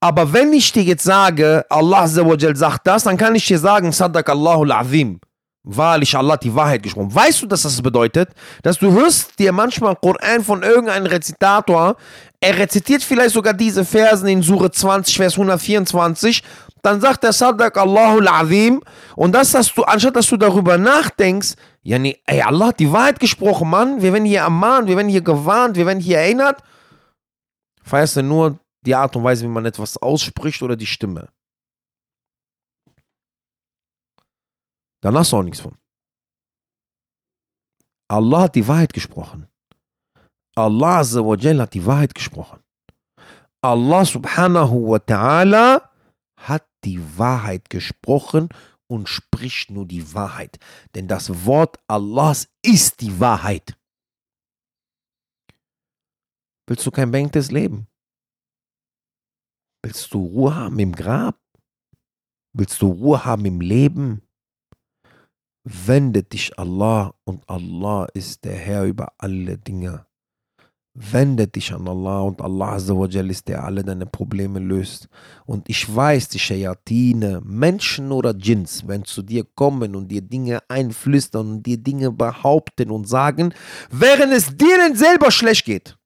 Aber 0.00 0.33
wenn 0.33 0.52
ich 0.52 0.70
dir 0.70 0.85
jetzt 0.85 1.02
sage, 1.02 1.66
Allah 1.68 2.07
sagt 2.07 2.87
das, 2.87 3.02
dann 3.02 3.16
kann 3.16 3.35
ich 3.35 3.46
dir 3.46 3.59
sagen, 3.59 3.90
Sadak 3.90 4.28
Allahul 4.28 4.70
Azim. 4.70 5.20
Wahrlich, 5.64 6.16
Allah 6.16 6.35
hat 6.35 6.44
die 6.44 6.54
Wahrheit 6.54 6.83
gesprochen. 6.83 7.14
Weißt 7.14 7.42
du, 7.42 7.46
dass 7.46 7.62
das 7.62 7.83
bedeutet? 7.83 8.31
Dass 8.62 8.78
du 8.78 8.92
hörst 8.92 9.38
dir 9.38 9.52
manchmal 9.52 9.96
Koran 9.96 10.42
von 10.42 10.62
irgendeinem 10.62 11.07
Rezitator, 11.07 11.96
er 12.40 12.59
rezitiert 12.59 13.03
vielleicht 13.03 13.35
sogar 13.35 13.53
diese 13.53 13.85
Versen 13.85 14.29
in 14.29 14.42
Sure 14.42 14.70
20, 14.70 15.16
Vers 15.16 15.35
124, 15.35 16.42
dann 16.83 17.01
sagt 17.01 17.24
er 17.24 17.33
Sadak 17.33 17.77
Allahul 17.77 18.29
Azim 18.29 18.83
und 19.16 19.33
das, 19.33 19.53
dass 19.53 19.74
du, 19.74 19.83
anstatt 19.83 20.16
dass 20.16 20.29
du 20.29 20.37
darüber 20.37 20.79
nachdenkst, 20.79 21.55
ja 21.83 21.98
nee, 21.98 22.20
ey, 22.27 22.40
Allah 22.42 22.68
hat 22.68 22.81
die 22.81 22.92
Wahrheit 22.92 23.18
gesprochen, 23.18 23.68
Mann, 23.68 24.01
wir 24.03 24.12
werden 24.12 24.24
hier 24.24 24.40
ermahnt, 24.40 24.88
wir 24.88 24.96
werden 24.96 25.09
hier 25.09 25.22
gewarnt, 25.22 25.77
wir 25.77 25.87
werden 25.87 26.01
hier 26.01 26.18
erinnert, 26.18 26.62
feierst 27.83 28.16
du 28.16 28.22
nur 28.22 28.59
die 28.83 28.94
Art 28.94 29.16
und 29.16 29.24
Weise, 29.24 29.44
wie 29.44 29.48
man 29.48 29.66
etwas 29.66 29.96
ausspricht 29.96 30.62
oder 30.62 30.77
die 30.77 30.87
Stimme. 30.87 31.29
Dann 35.01 35.16
hast 35.16 35.33
du 35.33 35.37
auch 35.37 35.42
nichts 35.42 35.61
von. 35.61 35.77
Allah 38.09 38.42
hat 38.42 38.55
die 38.55 38.66
Wahrheit 38.66 38.92
gesprochen. 38.92 39.48
Allah 40.59 41.05
hat 41.05 41.75
die 41.75 41.87
Wahrheit 41.87 42.14
gesprochen. 42.14 42.61
Allah 43.62 44.05
subhanahu 44.05 44.90
wa 44.90 44.99
ta'ala 44.99 45.88
hat 46.37 46.66
die 46.85 47.01
Wahrheit 47.16 47.71
gesprochen 47.71 48.49
und 48.88 49.09
spricht 49.09 49.71
nur 49.71 49.87
die 49.87 50.14
Wahrheit. 50.14 50.59
Denn 50.94 51.07
das 51.07 51.47
Wort 51.47 51.79
Allahs 51.87 52.49
ist 52.62 53.01
die 53.01 53.21
Wahrheit. 53.21 53.77
Willst 56.66 56.85
du 56.87 56.90
kein 56.90 57.12
beengtes 57.12 57.53
Leben? 57.53 57.87
Willst 59.83 60.12
du 60.12 60.25
Ruhe 60.27 60.57
haben 60.57 60.79
im 60.81 60.92
Grab? 60.92 61.38
Willst 62.53 62.83
du 62.83 62.88
Ruhe 62.88 63.25
haben 63.25 63.44
im 63.44 63.61
Leben? 63.61 64.23
Wende 65.62 66.25
dich 66.25 66.59
Allah 66.59 67.14
und 67.25 67.49
Allah 67.49 68.07
ist 68.12 68.44
der 68.44 68.57
Herr 68.57 68.85
über 68.85 69.12
alle 69.18 69.57
Dinge. 69.57 70.08
Wende 71.00 71.46
dich 71.46 71.72
an 71.72 71.87
Allah 71.87 72.22
und 72.22 72.42
Allah 72.42 72.74
ist 72.74 73.46
der 73.46 73.62
alle 73.62 73.84
deine 73.84 74.04
Probleme 74.04 74.58
löst. 74.58 75.08
Und 75.46 75.68
ich 75.68 75.94
weiß, 75.94 76.28
die 76.28 76.40
Shayatine, 76.40 77.40
Menschen 77.44 78.11
oder 78.11 78.34
Djinns, 78.34 78.88
wenn 78.88 79.04
zu 79.04 79.22
dir 79.22 79.44
kommen 79.54 79.94
und 79.94 80.08
dir 80.08 80.22
Dinge 80.22 80.61
einflüstern 80.66 81.48
und 81.48 81.62
dir 81.62 81.76
Dinge 81.78 82.11
behaupten 82.11 82.90
und 82.90 83.08
sagen, 83.08 83.54
während 83.92 84.32
es 84.32 84.56
denen 84.56 84.96
selber 84.96 85.30
schlecht 85.30 85.66
geht. 85.66 85.96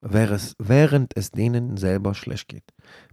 Während 0.00 1.16
es 1.16 1.30
denen 1.30 1.76
selber 1.76 2.14
schlecht 2.14 2.48
geht. 2.48 2.64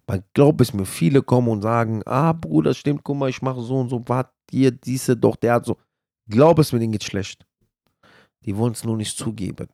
Man 0.08 0.24
glaubt 0.34 0.62
es 0.62 0.74
mir, 0.74 0.86
viele 0.86 1.22
kommen 1.22 1.50
und 1.50 1.62
sagen, 1.62 2.02
ah 2.08 2.34
Bruder, 2.34 2.74
stimmt, 2.74 3.04
guck 3.04 3.18
mal, 3.18 3.30
ich 3.30 3.44
mache 3.44 3.62
so 3.62 3.78
und 3.78 3.90
so, 3.90 4.02
warte, 4.08 4.32
hier, 4.50 4.72
diese 4.72 5.16
doch, 5.16 5.36
der 5.36 5.54
hat 5.56 5.66
so. 5.66 5.78
Glaub 6.28 6.58
es 6.58 6.72
mir, 6.72 6.80
denen 6.80 6.94
geht 6.94 7.04
schlecht. 7.04 7.46
Die 8.46 8.56
wollen 8.58 8.74
es 8.74 8.84
nur 8.84 8.98
nicht 8.98 9.16
zugeben. 9.16 9.68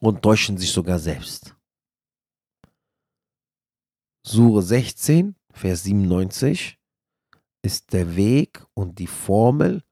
Und 0.00 0.22
täuschen 0.22 0.56
sich 0.56 0.72
sogar 0.72 0.98
selbst. 0.98 1.54
Sure 4.26 4.62
16, 4.62 5.34
Vers 5.52 5.82
97 5.84 6.78
ist 7.62 7.92
der 7.92 8.16
Weg 8.16 8.64
und 8.74 8.98
die 8.98 9.06
Formel, 9.06 9.82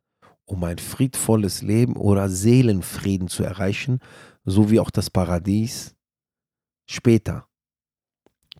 um 0.45 0.65
ein 0.65 0.79
friedvolles 0.79 1.63
Leben 1.63 1.97
oder 1.97 2.29
Seelenfrieden 2.29 3.29
zu 3.29 3.43
erreichen, 3.43 4.01
sowie 4.45 4.81
auch 4.81 4.91
das 4.91 5.11
Paradies 5.11 5.95
später. 6.89 7.47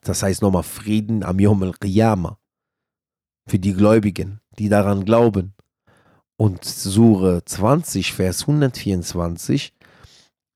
Das 0.03 0.23
heißt 0.23 0.43
nochmal 0.43 0.63
Frieden 0.63 1.23
am 1.23 1.39
Yom 1.39 1.63
al-Qiyamah 1.63 2.39
für 3.49 3.59
die 3.59 3.73
Gläubigen, 3.73 4.41
die 4.59 4.69
daran 4.69 5.05
glauben. 5.05 5.55
Und 6.37 6.65
Sure 6.65 7.45
20, 7.45 8.13
Vers 8.13 8.43
124 8.43 9.75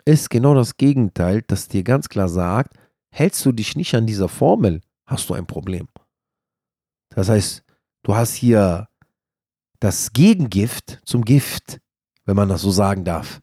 ist 0.05 0.31
genau 0.31 0.55
das 0.55 0.77
Gegenteil, 0.77 1.43
das 1.47 1.69
dir 1.69 1.83
ganz 1.83 2.09
klar 2.09 2.29
sagt, 2.29 2.75
hältst 3.11 3.45
du 3.45 3.53
dich 3.53 3.77
nicht 3.77 3.95
an 3.95 4.07
dieser 4.07 4.29
Formel, 4.29 4.81
hast 5.07 5.29
du 5.29 5.35
ein 5.35 5.47
Problem. 5.47 5.89
Das 7.11 7.29
heißt, 7.29 7.63
du 8.03 8.15
hast 8.15 8.35
hier 8.35 8.89
das 9.81 10.13
Gegengift 10.13 11.01
zum 11.05 11.25
Gift, 11.25 11.81
wenn 12.25 12.37
man 12.37 12.49
das 12.49 12.63
so 12.63 12.71
sagen 12.71 13.05
darf. 13.05 13.41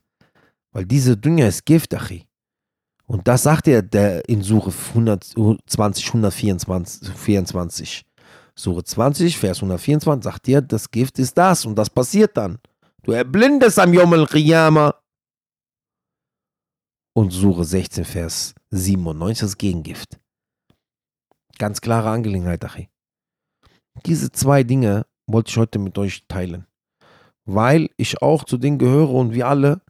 Weil 0.72 0.86
diese 0.86 1.17
Dünger 1.17 1.48
ist 1.48 1.65
Gift, 1.65 1.93
Achi. 1.93 2.26
Und 3.06 3.28
das 3.28 3.43
sagt 3.43 3.67
er 3.67 3.82
der 3.82 4.28
in 4.30 4.43
Suche 4.43 4.72
120, 4.89 6.08
124. 6.08 8.06
Suche 8.56 8.84
20, 8.84 9.38
Vers 9.38 9.58
124 9.58 10.24
sagt 10.24 10.48
dir, 10.48 10.62
das 10.62 10.91
Gift 10.91 11.17
ist 11.17 11.38
das 11.38 11.65
und 11.65 11.76
das 11.76 11.89
passiert 11.89 12.38
dann. 12.38 12.60
Du 13.04 13.12
erblindest 13.13 13.80
am 13.80 13.93
Yom 13.93 14.13
al-Qiyamah. 14.13 14.93
Und 17.19 17.32
Suche 17.32 17.65
16, 17.65 18.05
Vers 18.05 18.55
97 18.71 19.41
das 19.41 19.58
Gegengift. 19.58 20.21
Ganz 21.58 21.82
klare 21.82 22.12
Angelegenheit, 22.12 22.63
Achi. 22.63 22.88
Diese 24.05 24.32
zwei 24.32 24.63
Dinge 24.63 25.05
wollte 25.27 25.49
ich 25.49 25.58
heute 25.58 25.79
mit 25.79 25.97
euch 25.97 26.23
teilen. 26.29 26.65
Weil 27.43 27.89
ich 27.97 28.21
auch 28.21 28.45
zu 28.45 28.55
denen 28.55 28.77
gehöre 28.77 29.10
und 29.10 29.34
wir 29.34 29.49
alle, 29.49 29.82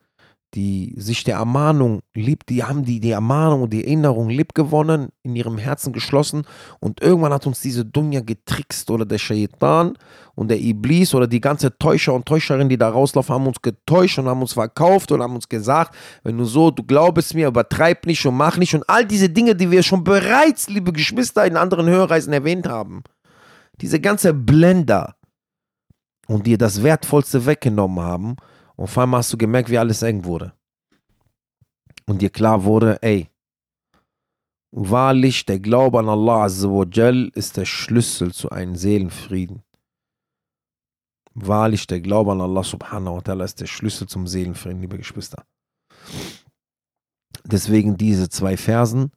die 0.55 0.95
sich 0.97 1.23
der 1.23 1.35
Ermahnung 1.35 2.01
lieb, 2.15 2.45
die 2.47 2.63
haben 2.63 2.83
die, 2.83 2.99
die 2.99 3.11
Ermahnung 3.11 3.63
und 3.63 3.73
die 3.73 3.83
Erinnerung 3.83 4.29
lieb 4.29 4.55
gewonnen, 4.55 5.09
in 5.21 5.35
ihrem 5.35 5.59
Herzen 5.59 5.93
geschlossen 5.93 6.43
und 6.79 7.01
irgendwann 7.01 7.33
hat 7.33 7.45
uns 7.45 7.61
diese 7.61 7.85
Dunja 7.85 8.21
getrickst 8.21 8.89
oder 8.89 9.05
der 9.05 9.19
Shaitan 9.19 9.93
und 10.33 10.47
der 10.47 10.59
Iblis 10.59 11.13
oder 11.13 11.27
die 11.27 11.39
ganze 11.39 11.77
Täuscher 11.77 12.13
und 12.13 12.25
Täuscherin, 12.25 12.67
die 12.67 12.77
da 12.77 12.89
rauslaufen, 12.89 13.35
haben 13.35 13.47
uns 13.47 13.61
getäuscht 13.61 14.17
und 14.17 14.27
haben 14.27 14.41
uns 14.41 14.53
verkauft 14.53 15.11
und 15.11 15.21
haben 15.21 15.35
uns 15.35 15.47
gesagt, 15.47 15.95
wenn 16.23 16.37
du 16.37 16.45
so, 16.45 16.71
du 16.71 16.83
glaubst 16.83 17.35
mir, 17.35 17.47
übertreib 17.47 18.07
nicht 18.07 18.25
und 18.25 18.35
mach 18.35 18.57
nicht 18.57 18.73
und 18.73 18.89
all 18.89 19.05
diese 19.05 19.29
Dinge, 19.29 19.55
die 19.55 19.69
wir 19.69 19.83
schon 19.83 20.03
bereits, 20.03 20.67
liebe 20.67 20.93
Geschwister, 20.93 21.45
in 21.45 21.57
anderen 21.57 21.87
Hörreisen 21.87 22.33
erwähnt 22.33 22.67
haben. 22.67 23.03
Diese 23.81 23.99
ganze 23.99 24.33
Blender 24.33 25.15
und 26.27 26.47
dir 26.47 26.57
das 26.57 26.81
Wertvollste 26.81 27.45
weggenommen 27.45 28.03
haben 28.03 28.35
und 28.79 28.85
auf 28.85 28.97
einmal 28.97 29.17
hast 29.17 29.33
du 29.33 29.37
gemerkt, 29.37 29.69
wie 29.69 29.77
alles 29.77 30.01
eng 30.03 30.23
wurde. 30.23 30.53
Und 32.05 32.21
dir 32.21 32.29
klar 32.29 32.63
wurde, 32.63 32.97
ey, 33.03 33.29
wahrlich, 34.71 35.45
der 35.45 35.59
Glaube 35.59 35.99
an 35.99 36.07
Allah 36.07 36.45
Azzawajal 36.45 37.29
ist 37.35 37.57
der 37.57 37.65
Schlüssel 37.65 38.33
zu 38.33 38.51
einem 38.51 38.77
Seelenfrieden. 38.77 39.63
Wahrlich, 41.33 41.87
der 41.87 41.99
Glaube 41.99 42.31
an 42.31 42.39
Allah 42.39 42.63
Subhanahu 42.63 43.17
wa 43.17 43.19
Ta'ala 43.19 43.43
ist 43.43 43.59
der 43.59 43.67
Schlüssel 43.67 44.07
zum 44.07 44.27
Seelenfrieden, 44.27 44.79
liebe 44.79 44.97
Geschwister. 44.97 45.43
Deswegen 47.43 47.97
diese 47.97 48.29
zwei 48.29 48.55
Versen, 48.55 49.11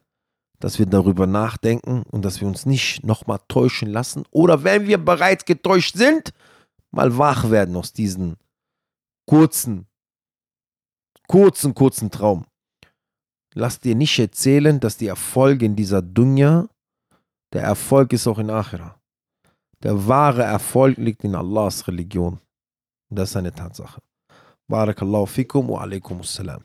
dass 0.59 0.81
wir 0.81 0.87
darüber 0.87 1.29
nachdenken 1.29 2.03
und 2.11 2.25
dass 2.25 2.41
wir 2.41 2.49
uns 2.49 2.67
nicht 2.67 3.05
nochmal 3.05 3.39
täuschen 3.47 3.89
lassen 3.89 4.25
oder 4.33 4.65
wenn 4.65 4.89
wir 4.89 4.99
bereits 4.99 5.45
getäuscht 5.45 5.97
sind, 5.97 6.33
mal 6.91 7.17
wach 7.17 7.51
werden 7.51 7.77
aus 7.77 7.93
diesen 7.93 8.37
kurzen, 9.33 9.87
kurzen, 11.27 11.75
kurzen 11.75 12.11
Traum. 12.11 12.45
Lass 13.55 13.81
dir 13.81 13.95
nicht 13.95 14.19
erzählen, 14.19 14.79
dass 14.79 14.99
die 14.99 15.07
Erfolge 15.07 15.65
in 15.65 15.75
dieser 15.75 16.03
Dunya, 16.03 16.69
der 17.55 17.63
Erfolg 17.63 18.13
ist 18.13 18.27
auch 18.27 18.39
in 18.39 18.51
Akhira. 18.51 19.01
Der 19.83 20.07
wahre 20.07 20.43
Erfolg 20.43 20.99
liegt 20.99 21.25
in 21.25 21.35
Allahs 21.35 21.89
Religion. 21.89 22.41
Das 23.09 23.31
ist 23.31 23.37
eine 23.37 23.55
Tatsache. 23.55 24.03
Barakallahu 24.69 25.25
fikum 25.25 25.67
wa 25.71 25.81
alaikum 25.81 26.21
assalam. 26.21 26.63